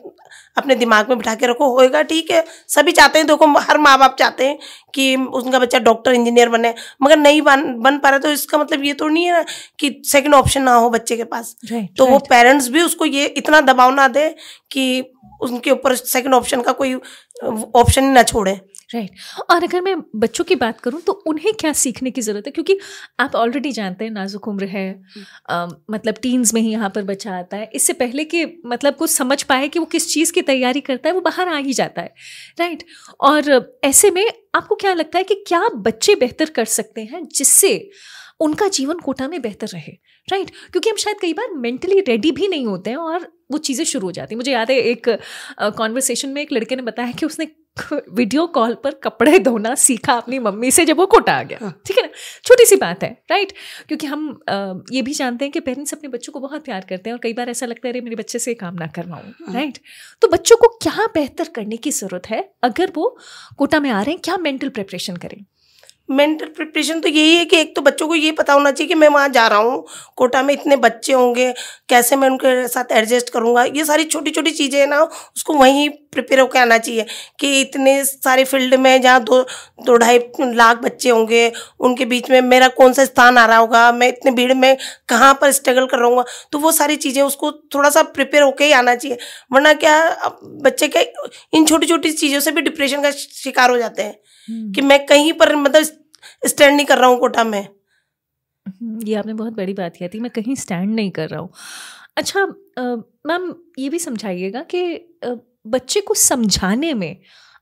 अपने 0.58 0.75
दिमाग 0.75 1.10
में 1.10 1.18
बिठा 1.18 1.34
के 1.36 1.48
रखो। 1.48 1.70
होएगा 1.74 2.01
ठीक 2.03 2.32
है। 2.32 2.44
सभी 2.68 2.91
चाहते 2.91 3.20
हैं 3.20 3.27
देखो 3.27 3.48
हर 3.60 3.77
माँ 3.77 3.98
बाप 4.00 4.15
चाहते 4.20 4.46
हैं 4.46 4.58
कि 4.96 5.15
उनका 5.15 5.60
बच्चा 5.60 5.79
डॉक्टर 5.79 6.13
इंजीनियर 6.13 6.50
बने 6.50 6.74
मगर 7.01 7.18
नहीं 7.18 7.41
बन 7.41 7.63
बन 7.82 7.98
पा 7.98 8.10
रहा 8.10 8.20
तो 8.20 8.32
इसका 8.32 8.58
मतलब 8.58 8.84
ये 8.84 8.94
तो 8.94 9.08
नहीं 9.08 9.25
है 9.25 9.46
कि 9.79 10.01
सेकंड 10.06 10.34
ऑप्शन 10.36 10.62
ना 10.62 10.74
हो 10.74 10.89
बच्चे 10.89 11.18
के 11.18 11.24
पास। 11.24 11.56
Right, 11.65 11.88
तो 11.98 12.03
right. 12.03 12.13
वो 12.13 12.20
पेरेंट्स 12.29 12.70
भी 12.70 12.82
उसको 12.82 13.06
ये 13.06 13.25
इतना 13.25 13.62
दबाव 13.63 13.94
ना 13.94 14.08
दे 14.08 14.29
कि 14.72 15.03
उनके 15.41 15.72
ऊपर 15.72 15.96
सेकंड 15.96 16.34
ऑप्शन 16.34 16.62
का 16.62 16.72
कोई 16.72 16.94
ऑप्शन 17.75 18.03
ही 18.03 18.10
ना 18.10 18.24
छोड़े। 18.24 18.60
Right 18.89 19.10
right. 19.10 19.50
और 19.50 19.63
अगर 19.63 19.81
मैं 19.81 19.96
बच्चों 20.15 20.43
की 20.43 20.55
बात 20.55 20.79
करूँ 20.81 21.01
तो 21.01 21.13
उन्हें 21.27 21.53
क्या 21.53 21.74
सीखने 21.74 22.12
की 22.12 22.22
ज़रूरत 22.22 22.43
है? 22.46 22.51
क्योंकि 22.51 22.79
आप 23.19 23.36
ऑलरेडी 23.36 23.72
जानते 23.72 24.05
हैं 24.05 24.12
नाजुक 24.12 24.48
उम्र 24.48 24.65
है। 24.65 25.01
आ, 25.50 25.67
मतलब 25.91 26.15
टीन्स 26.22 26.53
में 26.53 26.62
ही 26.62 26.72
यहाँ 26.72 26.89
पर 26.89 27.03
बच्चा 27.03 27.38
आता 27.38 27.58
है। 27.58 27.69
इससे 27.74 27.93
पहले 27.93 28.24
कि 28.25 28.62
मतलब 28.65 28.96
कुछ 28.96 29.10
समझ 29.10 29.43
पाए 29.43 29.67
कि 29.67 29.79
वो 29.79 29.86
किस 29.86 30.13
चीज़ 30.13 30.34
की 30.34 30.41
तैयारी 30.41 30.81
करता 30.81 31.10
है 31.10 31.15
वो 31.15 31.22
बाहर 31.22 31.48
आ 31.48 31.58
ही 31.58 31.74
जाता 31.74 32.01
है। 32.01 32.13
Right 32.60 32.79
right? 32.79 32.93
और 33.19 33.79
ऐसे 33.84 34.12
में 34.12 34.25
आपको 34.55 34.75
क्या 34.75 34.93
लगता 34.93 35.17
है 35.17 35.24
कि 35.24 35.36
क्या 35.48 35.69
बच्चे 35.75 36.15
बेहतर 36.15 36.50
कर 36.50 36.65
सकते 36.65 37.01
हैं 37.01 37.27
जिससे 37.36 37.89
उनका 38.39 38.67
जीवन 38.69 39.00
कोटा 39.00 39.27
में 39.27 39.41
बेहतर 39.41 39.67
रहे 39.67 39.91
राइट 40.27 40.48
right? 40.48 40.72
क्योंकि 40.72 40.89
हम 40.89 40.96
शायद 40.98 41.17
कई 41.22 41.34
बार 41.34 41.53
मेंटली 41.58 42.00
रेडी 42.00 42.31
भी 42.31 42.48
नहीं 42.48 42.65
होते 42.65 42.89
हैं 42.89 42.98
और 42.98 43.31
वो 43.51 43.58
चीज़ें 43.60 43.86
शुरू 43.86 44.08
हो 44.08 44.12
जाती 44.12 44.36
मुझे 44.36 44.51
याद 44.51 44.72
है 44.72 44.77
एक 44.79 45.10
कॉन्वर्सेशन 45.77 46.29
में 46.29 46.41
एक 46.41 46.51
लड़के 46.53 46.75
ने 46.75 46.81
बताया 46.81 47.12
कि 47.12 47.25
उसने 47.25 47.46
वीडियो 47.88 48.46
कॉल 48.48 48.74
पर 48.84 48.91
कपड़े 49.03 49.39
धोना 49.39 49.74
सीखा 49.75 50.13
अपनी 50.13 50.39
मम्मी 50.39 50.72
से 50.72 50.86
जब 50.86 50.98
वो 50.98 51.05
कोटा 51.05 51.34
आ 51.34 51.43
गया 51.43 51.58
हाँ। 51.62 51.72
ठीक 51.88 51.98
है 51.98 52.03
ना 52.03 52.10
छोटी 52.46 52.65
सी 52.65 52.75
बात 52.75 53.03
है 53.03 53.10
राइट 53.31 53.53
क्योंकि 53.88 54.08
हम 54.08 54.29
आ, 54.50 54.55
ये 54.91 55.01
भी 55.01 55.13
जानते 55.13 55.46
हैं 55.46 55.51
कि 55.51 55.60
पेरेंट्स 55.60 55.93
अपने 55.93 56.10
बच्चों 56.10 56.34
को 56.34 56.39
बहुत 56.39 56.65
प्यार 56.65 56.86
करते 56.89 57.10
हैं 57.10 57.13
और 57.13 57.19
कई 57.24 57.34
बार 57.34 57.50
ऐसा 57.50 57.65
लगता 57.65 57.88
है 57.88 57.93
अरे 57.93 58.01
मेरे 58.01 58.15
बच्चे 58.15 58.39
से 58.39 58.53
काम 58.53 58.75
ना 58.75 58.88
करवाऊँ 58.88 59.53
राइट 59.53 59.77
हाँ। 59.77 60.17
तो 60.22 60.27
बच्चों 60.27 60.58
को 60.58 60.67
क्या 60.81 61.05
बेहतर 61.13 61.50
करने 61.55 61.77
की 61.77 61.91
ज़रूरत 61.91 62.29
है 62.29 62.41
अगर 62.63 62.91
वो 62.96 63.17
कोटा 63.58 63.79
में 63.79 63.89
आ 63.89 64.01
रहे 64.01 64.12
हैं 64.12 64.22
क्या 64.24 64.38
मेंटल 64.39 64.69
प्रिपरेशन 64.69 65.15
करें 65.17 65.43
मेंटल 66.10 66.46
प्रिपरेशन 66.48 67.00
तो 67.00 67.10
यही 67.10 67.36
है 67.36 67.46
कि 67.46 67.58
एक 67.58 67.75
तो 67.75 67.82
बच्चों 67.82 68.08
को 68.08 68.16
ये 68.16 68.32
पता 68.34 68.54
होना 68.54 68.72
चाहिए 68.72 68.88
कि 68.88 68.96
मैं 68.96 69.08
वहाँ 69.10 69.30
जा 69.30 69.48
रहा 69.48 69.60
हूँ 69.60 69.86
कोटा 70.18 70.42
में 70.44 70.54
इतने 70.54 70.75
बच्चे 70.80 71.13
होंगे 71.13 71.51
कैसे 71.89 72.16
मैं 72.16 72.30
उनके 72.30 72.68
साथ 72.68 72.92
एडजस्ट 72.94 73.30
करूँगा 73.30 73.63
ये 73.66 73.86
सारी 73.86 74.04
छोटी 74.06 74.32
छोटी 74.32 74.51
चीज़ें 74.51 74.80
हैं 74.80 74.88
ना 74.88 75.01
उसको 75.01 75.54
वहीं 75.54 75.89
प्रिपेयर 76.12 76.39
होकर 76.39 76.60
आना 76.60 76.78
चाहिए 76.80 77.06
कि 77.39 77.60
इतने 77.62 78.04
सारे 78.06 78.44
फ़ील्ड 78.44 78.75
में 78.75 79.01
जहाँ 79.01 79.24
दो 79.24 79.42
दो 79.86 79.98
ढाई 79.98 80.20
लाख 80.54 80.78
बच्चे 80.80 81.10
होंगे 81.10 81.51
उनके 81.80 82.06
बीच 82.06 82.30
में 82.30 82.39
मेरा 82.44 82.68
कौन 82.74 82.94
सा 82.94 83.06
स्थान 83.06 83.38
आ 83.38 83.46
रहा 83.46 83.58
होगा 83.58 83.92
मैं 83.92 84.08
इतने 84.08 84.32
भीड़ 84.32 84.54
में 84.56 84.75
कहाँ 85.10 85.34
पर 85.42 85.51
स्ट्रगल 85.51 85.86
कर 85.86 86.00
रहा 86.00 86.24
तो 86.51 86.60
वो 86.60 86.72
सारी 86.72 86.96
चीज़ें 86.98 87.22
उसको 87.24 87.51
थोड़ा 87.75 87.89
सा 87.89 88.04
प्रिपेयर 88.12 88.44
होकर 88.44 88.66
ही 88.66 88.72
आना 88.74 88.96
चाहिए 88.96 89.18
वरना 89.51 89.74
क्या 89.75 89.98
बच्चे 90.62 90.88
क्या 90.88 91.04
इन 91.54 91.66
छोटी 91.66 91.88
छोटी 91.88 92.12
चीज़ों 92.13 92.39
से 92.39 92.51
भी 92.51 92.62
डिप्रेशन 92.62 93.01
का 93.01 93.12
शिकार 93.12 93.70
हो 93.70 93.78
जाते 93.78 94.04
हैं 94.04 94.18
हम्म। 94.48 94.72
कि 94.72 94.82
मैं 94.84 95.06
कहीं 95.06 95.34
पर 95.34 95.56
मतलब 95.56 95.84
स्टैंड 96.43 96.75
नहीं 96.75 96.86
कर 96.86 96.98
रहा 96.98 97.10
हूँ 97.10 97.19
कोटा 97.19 97.43
में। 97.43 97.62
हम्म, 98.65 99.00
ये 99.08 99.15
आपने 99.15 99.34
बहुत 99.34 99.53
बड़ी 99.53 99.74
बात 99.74 99.98
किया 99.98 100.10
थी 100.13 100.19
मैं 100.19 100.31
कहीं 100.31 100.55
स्टैंड 100.55 100.93
नहीं 100.96 101.12
कर 101.12 101.29
रहा 101.29 101.39
हूँ। 101.41 101.50
अच्छा 102.17 102.46
मैम 103.27 103.53
ये 103.79 103.89
भी 103.89 104.00
समझाइएगा 104.00 104.62
कि 104.74 104.81
बच्चे 105.67 106.01
को 106.01 106.13
समझाने 106.15 106.93
में 106.93 107.15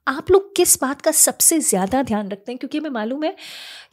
आप 0.07 0.31
लोग 0.31 0.55
किस 0.55 0.77
बात 0.81 1.01
का 1.01 1.11
सबसे 1.13 1.59
ज़्यादा 1.61 2.01
ध्यान 2.03 2.29
रखते 2.29 2.51
हैं? 2.51 2.59
क्योंकि 2.59 2.77
हमें 2.77 2.89
मालूम 2.89 3.23
है 3.23 3.35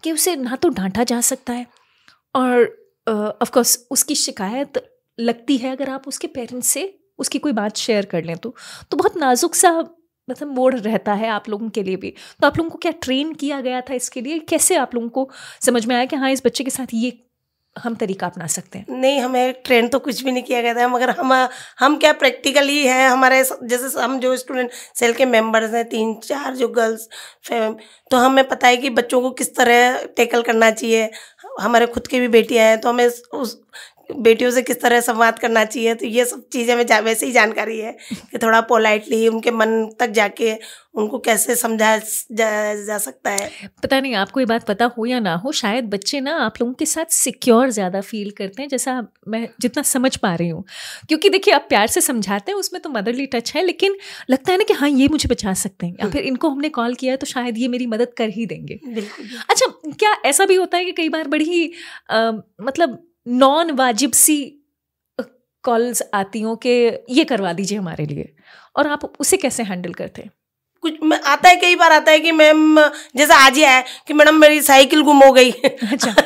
कि 0.04 0.12
उसे 0.12 0.36
ना 0.36 0.56
तो 0.56 0.68
डांटा 0.70 1.04
जा 1.04 1.20
सकता 1.22 1.52
है 1.52 1.66
और 2.34 2.64
ऑफ़ 3.42 3.50
कोर्स 3.52 3.78
उसकी 3.90 4.14
शिकायत 4.16 4.82
लगती 5.18 5.56
है 5.58 5.70
अगर 5.72 5.90
आप 5.90 6.08
उसके 6.08 6.26
पेरेंट्स 6.28 6.68
से 6.68 6.82
उसकी 7.18 7.38
कोई 7.38 7.52
बात 7.52 7.76
शेयर 7.76 8.06
कर 8.06 8.24
लें 8.24 8.36
तो। 8.36 8.54
तो 8.90 8.96
बहुत 8.96 9.16
नाजुक 9.16 9.54
सा 9.54 9.70
मतलब 10.28 10.48
मोड़ 10.48 10.74
रहता 10.74 11.14
है 11.14 11.28
आप 11.28 11.48
लोगों 11.48 11.68
के 11.70 11.82
लिए 11.82 11.96
भी। 11.96 12.14
तो 12.40 12.46
आप 12.46 12.58
लोगों 12.58 12.70
को 12.70 12.78
क्या 12.78 12.92
ट्रेन 13.02 13.32
किया 13.34 13.60
गया 13.60 13.80
था 13.80 13.94
इसके 13.94 14.20
लिए? 14.20 14.38
कैसे 14.40 14.76
आप 14.76 14.94
लोगों 14.94 15.08
को 15.08 15.28
समझ 15.60 15.84
में 15.86 15.94
आया 15.96 16.04
कि 16.04 16.16
हाँ 16.16 16.30
इस 16.30 16.42
बच्चे 16.46 16.64
के 16.64 16.70
साथ 16.70 16.94
ये 16.94 17.12
हम 17.76 17.94
तरीका 17.94 18.26
अपना 18.26 18.46
सकते 18.46 18.78
हैं? 18.78 18.86
नहीं, 18.90 19.20
हमें 19.20 19.52
ट्रेन 19.64 19.88
तो 19.88 19.98
कुछ 19.98 20.22
भी 20.24 20.32
नहीं 20.32 20.42
किया 20.42 20.60
गया 20.62 20.74
था, 20.74 20.86
मगर 20.88 21.10
हम 21.10 21.32
हम 21.78 21.96
क्या 21.96 22.12
प्रैक्टिकली 22.14 22.84
है 22.86 23.08
हमारे 23.08 23.42
जैसे 23.42 24.00
हम 24.00 24.18
जो 24.20 24.36
स्टूडेंट 24.36 24.70
सेल 24.94 25.12
के 25.12 25.24
मेंबर्स 25.26 25.74
हैं, 25.74 25.84
तीन, 25.84 26.14
चार 26.16 26.54
जो 26.56 26.68
गर्ल्स 26.70 27.08
फैम 27.44 27.74
तो 28.10 28.16
हमें 28.16 28.46
पता 28.48 28.68
है 28.68 28.76
कि 28.76 28.90
बच्चों 28.92 29.20
को 29.22 29.30
किस 29.32 29.54
तरह 29.56 30.02
टेकल 30.16 30.42
करना 30.42 30.70
चाहिए। 30.70 31.10
हमारे 31.60 31.86
खुद 31.86 32.06
की 32.06 32.20
भी 32.20 32.28
बेटियाँ 32.28 32.66
हैं 32.66 32.80
तो 32.80 32.88
हमें 32.88 33.06
उस 33.06 33.60
बेटियों 34.12 34.50
से 34.50 34.62
किस 34.62 34.80
तरह 34.80 35.00
संवाद 35.02 35.38
करना 35.38 35.64
चाहिए? 35.64 35.94
तो 35.94 36.06
ये 36.06 36.24
सब 36.24 36.42
चीज़ें 36.52 36.74
में 36.76 36.84
वैसे 37.02 37.26
ही 37.26 37.32
जानकारी 37.32 37.78
है 37.78 37.96
कि 38.30 38.38
थोड़ा 38.38 38.60
पोलाइटली 38.62 39.26
उनके 39.28 39.50
मन 39.52 39.70
तक 40.00 40.10
जाके 40.12 40.52
उनको 40.94 41.18
कैसे 41.18 41.54
समझाया 41.56 41.96
जा, 41.98 42.74
जा 42.76 42.98
सकता 42.98 43.30
है। 43.30 43.48
पता 43.82 44.00
नहीं 44.00 44.14
आपको 44.14 44.40
ये 44.40 44.46
बात 44.46 44.66
पता 44.66 44.84
हो 44.96 45.06
या 45.06 45.18
ना 45.20 45.34
हो 45.36 45.52
शायद 45.52 45.84
बच्चे 45.90 46.20
ना 46.20 46.34
आप 46.38 46.60
लोगों 46.60 46.72
के 46.74 46.86
साथ 46.86 47.12
सिक्योर 47.12 47.70
ज़्यादा 47.70 48.00
फील 48.02 48.30
करते 48.30 48.62
हैं 48.62 48.68
जैसा 48.68 49.00
मैं 49.28 49.48
जितना 49.60 49.82
समझ 49.84 50.14
पा 50.16 50.34
रही 50.34 50.48
हूँ। 50.48 50.64
क्योंकि 51.08 51.28
देखिए 51.28 51.54
आप 51.54 51.66
प्यार 51.68 51.86
से 51.86 52.00
समझाते 52.00 52.52
हैं 52.52 52.58
उसमें 52.58 52.80
तो 52.82 52.90
मदरली 52.90 53.26
टच 53.26 53.52
है 53.56 53.64
लेकिन 53.64 53.96
लगता 54.30 54.52
है 54.52 54.58
ना 54.58 54.64
कि 54.64 54.74
हाँ 54.74 54.88
ये 54.90 55.08
मुझे 55.08 55.28
बचा 55.28 55.54
सकते 55.54 55.86
हैं 55.86 55.96
या 56.00 56.10
फिर 56.10 56.22
इनको 56.22 56.48
हमने 56.48 56.68
कॉल 56.70 56.94
किया 56.94 57.12
है 57.12 57.16
तो 57.16 57.26
शायद 57.26 57.58
ये 57.58 57.68
मेरी 57.68 57.86
मदद 57.86 58.12
कर 58.18 58.28
ही 58.28 58.46
देंगे। 58.46 58.78
अच्छा 59.50 59.66
क्या 59.90 60.12
ऐसा 60.26 60.46
भी 60.46 60.54
होता 60.54 60.76
है 60.78 60.84
कि 60.84 60.92
कई 60.92 61.08
बार 61.08 61.28
बड़ी 61.28 61.64
मतलब 62.12 62.98
नॉन 63.28 63.70
वाजिब 63.70 64.12
सी 64.12 64.60
कॉल्स 65.64 66.02
आती 66.14 66.40
हों 66.40 66.56
कि 66.56 66.70
ये 67.10 67.24
करवा 67.24 67.52
दीजिए 67.52 67.78
हमारे 67.78 68.06
लिए। 68.06 68.34
और 68.76 68.86
आप 68.86 69.12
उसे 69.20 69.36
कैसे 69.36 69.62
हैंडल 69.62 69.92
करते 69.92 70.22
हैं? 70.22 70.30
कुछ 70.82 70.94
आता 71.26 71.48
है 71.48 71.56
कई 71.56 71.74
बार 71.74 71.92
आता 71.92 72.12
है 72.12 72.20
कि 72.20 72.32
मैम 72.32 72.80
जैसे 73.16 73.34
आज 73.34 73.56
ही 73.56 73.62
आया 73.62 73.80
कि 73.80 74.14
मैडम 74.14 74.34
मेरी 74.34 74.62
साइकिल 74.62 75.02
गुम 75.02 75.24
हो 75.24 75.32
गई। 75.32 75.50
अच्छा। 75.52 76.14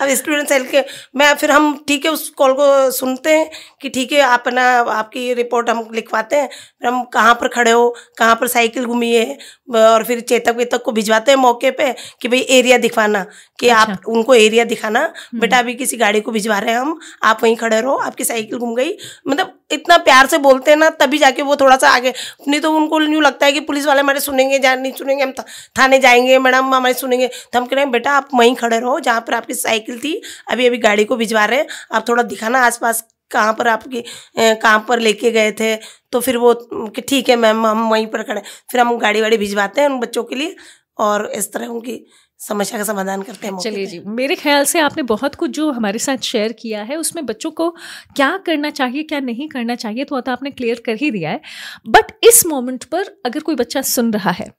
अब 0.00 0.08
स्टूडेंट 0.10 0.48
सेल 0.48 0.66
के 0.66 0.82
मैं 1.16 1.34
फिर 1.34 1.50
हम 1.50 1.76
ठीक 1.88 2.04
है 2.04 2.10
उस 2.10 2.28
कॉल 2.36 2.52
को 2.52 2.90
सुनते 2.92 3.30
हैं 3.30 3.50
कि 3.80 3.88
ठीक 3.88 4.12
है 4.12 4.20
आप 4.22 4.48
ना 4.50 4.62
आपकी 4.92 5.32
रिपोर्ट 5.34 5.70
हम 5.70 5.88
लिखवाते 5.94 6.36
हैं 6.36 6.48
फिर 6.48 6.88
हम 6.88 7.02
कहाँ 7.12 7.34
पर 7.34 7.48
खड़े 7.48 7.70
हो 7.70 7.88
कहाँ 8.18 8.34
पर 8.34 8.48
साइकिल 8.48 8.86
घूमी 8.86 9.14
है 9.14 9.38
और 9.76 10.04
फिर 10.04 10.20
चेतक 10.22 10.56
वेतक 10.56 10.82
को 10.82 10.92
भिजवाते 10.92 11.30
हैं 11.30 11.38
मौके 11.38 11.70
पे 11.72 11.92
कि 12.20 12.28
भाई 12.28 12.40
एरिया 12.50 12.78
दिखवाना 12.78 13.24
कि 13.58 13.68
अच्छा। 13.68 13.80
आप 13.82 14.06
उनको 14.08 14.34
एरिया 14.36 14.64
दिखाना 14.66 15.00
हम्म। 15.00 15.40
बेटा 15.40 15.58
अभी 15.58 15.74
किसी 15.74 15.96
गाड़ी 15.96 16.20
को 16.20 16.32
भिजवा 16.32 16.58
रहे 16.58 16.72
हैं 16.72 16.80
हम 16.80 16.98
आप 17.24 17.42
वहीं 17.42 17.56
खड़े 17.56 17.80
रहो 17.80 17.96
आपकी 18.04 18.24
साइकिल 18.24 18.58
घूम 18.58 18.74
गई 18.74 18.96
मतलब 19.28 19.58
इतना 19.74 19.96
प्यार 20.00 20.26
से 20.26 20.38
बोलते 20.38 20.70
हैं 20.70 20.78
ना, 20.78 20.88
तभी 20.92 21.18
जाके 21.18 21.42
वो 21.42 21.56
थोड़ा 21.56 21.76
सा 21.76 21.88
आगे, 21.90 22.12
नहीं 22.48 22.60
तो 22.60 22.72
उनको 22.72 23.00
यूँ 23.02 23.22
लगता 23.22 23.46
है 23.46 23.52
कि 23.52 23.60
पुलिस 23.62 23.86
वाले 23.86 24.00
हमारे 24.00 24.20
सुनेंगे 24.20 24.58
जा 24.58 24.74
नहीं 24.74 24.92
सुनेंगे, 24.92 25.24
हम 25.24 25.32
थाने 25.78 25.98
जाएँगे, 25.98 26.38
मैडम 26.38 26.74
हमारे 26.74 26.94
सुनेंगे। 26.94 27.26
तो 27.26 27.58
हम 27.58 27.66
कह 27.66 27.76
रहे 27.76 27.84
हैं, 27.84 27.90
बेटा, 27.92 28.12
आप 28.12 28.28
वहीं 28.34 28.54
खड़े 28.56 28.78
रहो, 28.78 28.98
जहाँ 29.00 29.20
पर 29.20 29.34
आपकी 29.34 29.54
साइकिल 29.54 29.98
थी 30.00 30.20
अभी 30.50 30.66
अभी 30.66 30.78
गाड़ी 30.80 31.04
को 31.04 31.16
भिजवा 31.16 31.44
रहे 31.44 31.58
हैं, 31.58 31.66
आप 31.92 32.08
थोड़ा 32.08 32.22
दिखाना 32.24 32.64
आसपास 32.66 33.04
कहाँ 33.30 33.52
पर 33.58 33.68
आपकी 33.68 34.04
कहाँ 34.38 34.84
पर 34.88 35.00
लेके 35.00 35.30
गए 35.30 35.52
थे। 35.52 35.74
तो 36.12 36.20
फिर 36.20 36.36
वो 36.36 36.52
कि 36.72 37.00
ठीक 37.00 37.28
है 37.28 37.36
मैम, 37.36 37.66
हम 37.66 37.88
वहीं 37.90 38.06
पर 38.06 38.22
खड़े 38.22 38.42
फिर 38.70 38.80
हम 38.80 38.96
गाड़ी 38.98 39.20
वाड़ी 39.20 39.36
भिजवाते 39.38 39.80
हैं 39.80 39.88
उन 39.88 39.98
बच्चों 40.00 40.24
के 40.24 40.34
लिए 40.34 40.56
और 40.98 41.26
इस 41.34 41.52
तरह 41.52 41.66
उनकी 41.66 42.04
समस्या 42.38 42.78
का 42.78 42.84
समाधान 42.84 43.22
करते 43.22 43.46
हैं 43.46 43.58
चलिए 43.58 43.86
जी 43.86 44.00
मेरे 44.06 44.34
ख्याल 44.34 44.64
से 44.64 44.80
आपने 44.80 45.02
बहुत 45.02 45.34
कुछ 45.34 45.50
जो 45.50 45.70
हमारे 45.72 45.98
साथ 45.98 46.16
शेयर 46.16 46.52
किया 46.52 46.82
है 46.82 46.96
उसमें 46.96 47.26
बच्चों 47.26 47.50
को 47.50 47.70
क्या 48.16 48.36
करना 48.36 48.70
चाहिए 48.70 49.02
क्या 49.02 49.20
नहीं 49.20 49.48
करना 49.48 49.74
चाहिए 49.74 50.04
तो, 50.04 50.20
तो 50.20 50.32
आपने 50.32 50.50
क्लियर 50.50 50.82
कर 50.86 50.94
ही 50.94 51.10
दिया 51.10 51.30
है। 51.30 51.40
बट 51.88 52.04
इस 52.22 52.46
मोमेंट 52.46 52.84
पर 52.84 53.22
अगर 53.26 53.40
कोई 53.40 53.54
बच्चा 53.54 53.82
सुन 53.82 54.12
रहा 54.12 54.30
है 54.30 54.52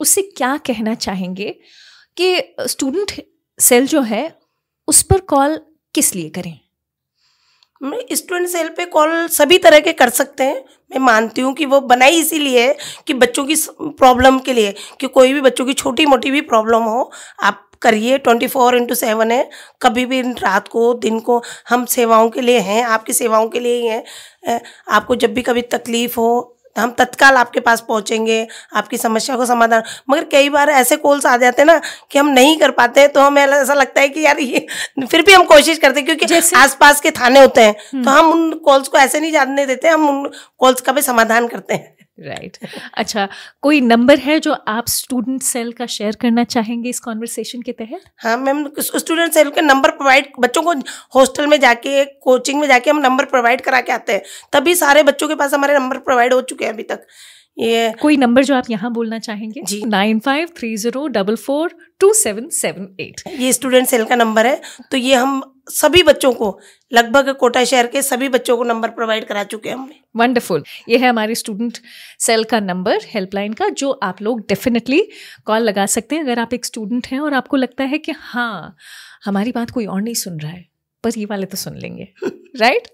उससे 0.00 0.22
क्या 0.22 0.56
कहना 0.56 0.94
चाहेंगे 0.94 1.58
कि 2.16 2.54
स्टूडेंट 2.60 3.26
सेल 3.60 3.86
जो 3.86 4.02
है 4.02 4.38
उस 4.88 5.02
पर 5.02 5.18
कॉल 5.18 5.60
किस 5.94 6.14
लिए 6.14 6.30
करें? 6.30 6.58
स्टूडेंट 7.82 8.48
सेल 8.48 8.68
पे 8.68 8.84
कॉल 8.86 9.26
सभी 9.28 9.58
तरह 9.58 9.80
के 9.80 9.92
कर 9.92 10.10
सकते 10.10 10.44
हैं। 10.44 10.64
मैं 10.90 10.98
मानती 10.98 11.40
हूँ 11.40 11.52
कि 11.54 11.66
वो 11.66 11.80
बनाई 11.82 12.18
इसीलिए 12.18 12.66
है 12.66 12.76
कि 13.06 13.14
बच्चों 13.14 13.44
की 13.44 13.54
प्रॉब्लम 13.80 14.38
के 14.38 14.52
लिए, 14.52 14.74
कि 15.00 15.06
कोई 15.06 15.32
भी 15.32 15.40
बच्चों 15.40 15.66
की 15.66 15.72
छोटी 15.72 16.06
मोटी 16.06 16.30
भी 16.30 16.40
प्रॉब्लम 16.42 16.82
हो, 16.82 17.10
आप 17.42 17.68
करिए। 17.82 18.18
ट्वेंटी 18.18 18.46
फोर 18.46 18.76
इंटू 18.76 18.94
सेवन 18.94 19.30
है। 19.30 19.48
कभी 19.82 20.04
भी 20.06 20.20
रात 20.22 20.68
को, 20.68 20.92
दिन 20.94 21.18
को 21.20 21.42
हम 21.68 21.84
सेवाओं 21.86 22.28
के 22.30 22.40
लिए 22.40 22.58
हैं, 22.60 22.82
आपकी 22.84 23.12
सेवाओं 23.12 23.48
के 23.48 23.60
लिए 23.60 23.74
ही 23.74 23.86
हैं। 23.86 24.60
आपको 24.90 25.16
जब 25.16 25.34
भी 25.34 25.42
कभी 25.42 25.62
तकलीफ़ 25.62 26.18
हो 26.20 26.58
हम 26.76 26.90
तत्काल 26.98 27.36
आपके 27.36 27.60
पास 27.60 27.80
पहुँचेंगे 27.88 28.46
आपकी 28.74 28.96
समस्या 28.96 29.36
को 29.36 29.46
समाधान 29.46 29.82
मगर 30.10 30.24
कई 30.32 30.48
बार 30.48 30.70
ऐसे 30.72 30.96
कॉल्स 30.98 31.26
आ 31.26 31.36
जाते 31.36 31.62
हैं 31.62 31.66
ना 31.66 31.80
कि 32.10 32.18
हम 32.18 32.28
नहीं 32.30 32.56
कर 32.58 32.70
पाते 32.72 33.00
हैं 33.00 33.12
तो 33.12 33.20
हमें 33.20 33.42
ऐसा 33.42 33.74
लगता 33.74 34.00
है 34.00 34.08
कि 34.08 34.20
यार 34.20 34.38
ये 34.40 34.66
फिर 35.06 35.22
भी 35.22 35.32
हम 35.32 35.44
कोशिश 35.46 35.78
करते 35.78 36.00
हैं 36.00 36.06
क्योंकि 36.06 36.56
आसपास 36.56 37.00
के 37.00 37.10
थाने 37.12 37.40
होते 37.40 37.60
हैं 37.60 37.74
तो 37.74 37.96
हम्म। 37.96 38.08
हम 38.10 38.30
उन 38.32 38.52
कॉल्स 38.64 38.88
को 38.88 38.98
ऐसे 38.98 39.20
नहीं 39.20 39.32
जानने 39.32 39.66
देते 39.66 39.88
हम 39.88 40.08
उन 40.08 40.30
कॉल्स 40.60 40.80
का 40.80 40.92
भी 40.92 41.02
समाधान 41.02 41.48
करते 41.48 41.74
हैं 41.74 42.01
राइट 42.22 42.56
right. 42.56 42.80
अच्छा 42.94 43.28
कोई 43.62 43.80
नंबर 43.80 44.18
है 44.18 44.38
जो 44.40 44.52
आप 44.68 44.88
स्टूडेंट 44.88 45.42
सेल 45.42 45.72
का 45.72 45.86
शेयर 45.86 46.16
करना 46.16 46.44
चाहेंगे 46.44 46.88
इस 46.90 47.00
कॉन्वर्सेशन 47.00 47.62
के 47.62 47.72
तहत? 47.72 48.00
हाँ 48.18 48.36
मैम 48.36 48.66
स्टूडेंट 48.78 49.32
सेल 49.32 49.50
के 49.50 49.60
नंबर 49.60 49.90
प्रोवाइड 49.90 50.32
बच्चों 50.40 50.62
को 50.62 50.72
हॉस्टल 51.14 51.46
में 51.46 51.58
जाके 51.60 52.04
कोचिंग 52.04 52.60
में 52.60 52.68
जाके 52.68 52.90
हम 52.90 52.98
नंबर 52.98 53.24
प्रोवाइड 53.24 53.60
करा 53.60 53.80
के 53.80 53.92
आते 53.92 54.12
हैं। 54.12 54.22
तभी 54.52 54.74
सारे 54.74 55.02
बच्चों 55.02 55.28
के 55.28 55.34
पास 55.34 55.54
हमारे 55.54 55.74
नंबर 55.74 55.98
प्रोवाइड 55.98 56.34
हो 56.34 56.40
चुके 56.42 56.64
हैं 56.64 56.72
अभी 56.72 56.82
तक। 56.82 57.06
ये 57.58 57.92
कोई 58.00 58.16
नंबर 58.16 58.44
जो 58.44 58.54
आप 58.54 58.70
यहाँ 58.70 58.92
बोलना 58.92 59.18
चाहेंगे? 59.18 59.62
जी। 59.62 59.82
Nine 59.86 60.18
five 60.18 60.48
three 60.58 60.76
zero 60.76 61.06
double 61.06 61.36
four 61.36 61.74
two 62.00 62.12
seven 62.14 62.48
seven 62.48 62.96
eight. 63.00 63.20
ये 63.38 63.52
स्टूडेंट 63.52 63.86
सेल 63.86 64.04
का 64.04 64.16
नंबर 64.16 64.46
है। 64.46 64.60
तो 64.90 64.96
ये 64.96 65.14
हम 65.14 65.42
सभी 65.70 66.02
बच्चों 66.02 66.32
को 66.32 66.58
लगभग 66.92 67.28
कोटा 67.30 67.64
शहर 67.64 67.86
के 67.86 68.02
सभी 68.02 68.28
बच्चों 68.28 68.56
को 68.56 68.64
नंबर 68.64 68.88
प्रोवाइड 68.88 69.24
करा 69.24 69.44
चुके 69.44 69.68
हैं 69.68 69.76
हमने 69.76 70.00
वंडरफुल 70.16 70.62
ये 70.88 70.98
है 70.98 71.08
हमारे 71.08 71.34
स्टूडेंट 71.34 71.78
सेल 72.20 72.44
का 72.44 72.60
नंबर 72.60 72.98
हेल्पलाइन 73.04 73.52
का 73.52 73.68
जो 73.68 73.90
आप 74.02 74.22
लोग 74.22 74.40
डेफिनेटली 74.40 75.00
कॉल 75.46 75.62
लगा 75.62 75.86
सकते 75.86 76.16
हैं 76.16 76.22
अगर 76.22 76.38
आप 76.38 76.54
एक 76.54 76.64
स्टूडेंट 76.64 77.06
हैं 77.06 77.20
और 77.20 77.34
आपको 77.34 77.56
लगता 77.56 77.84
है 77.84 77.98
कि 77.98 78.12
हाँ 78.16 78.76
हमारी 79.24 79.52
बात 79.52 79.70
कोई 79.70 79.86
और 79.86 80.02
नहीं 80.02 80.14
सुन 80.14 80.40
रहा 80.40 80.52
है 80.52 80.64
पर 81.04 81.18
ये 81.18 81.24
वाले 81.24 81.46
तो 81.46 81.56
सुन 81.56 81.78
लेंगे। 81.78 82.08
राइट 82.54 82.88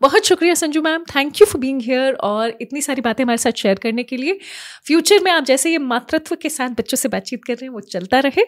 बहुत 0.00 0.26
शुक्रिया 0.26 0.54
Sanju 0.54 0.82
ma'am. 0.82 1.04
Thank 1.06 1.40
you 1.40 1.46
for 1.46 1.60
being 1.60 1.80
here 1.82 2.14
और 2.14 2.56
इतनी 2.60 2.82
सारी 2.82 3.00
बातें 3.00 3.22
हमारे 3.24 3.38
साथ 3.38 3.52
शेयर 3.52 3.78
करने 3.78 4.02
के 4.02 4.16
लिए. 4.16 4.38
फ्यूचर 4.86 5.20
में 5.24 5.30
आप 5.32 5.44
जैसे 5.44 5.70
ये 5.70 5.78
मातृत्व 5.78 6.34
के 6.34 6.48
साथ 6.48 6.70
बच्चों 6.70 6.96
से 6.96 7.08
बातचीत 7.08 7.44
कर 7.44 7.52
रहे 7.52 7.64
हैं, 7.64 7.72
वो 7.72 7.80
चलता 7.80 8.18
रहे 8.20 8.44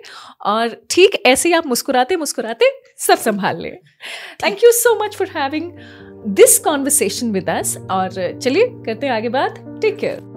और 0.47 0.77
ठीक 0.91 1.23
ऐसे 1.27 1.49
ही 1.49 1.55
आप 1.55 1.67
मुस्कुराते 1.67 2.17
मुस्कुराते 2.17 2.71
सब 2.99 3.19
संभाल 3.19 3.61
लें. 3.63 3.77
Thank 4.45 4.65
you 4.65 4.73
so 4.75 4.99
much 5.05 5.17
for 5.17 5.29
having 5.37 5.73
this 6.37 6.59
conversation 6.59 7.31
with 7.33 7.51
us 7.51 7.77
और 7.91 8.39
चलिए 8.39 8.67
करते 8.87 9.07
हैं 9.07 9.15
आगे 9.15 9.29
बात. 9.31 9.65
Take 9.83 9.97
care 9.97 10.35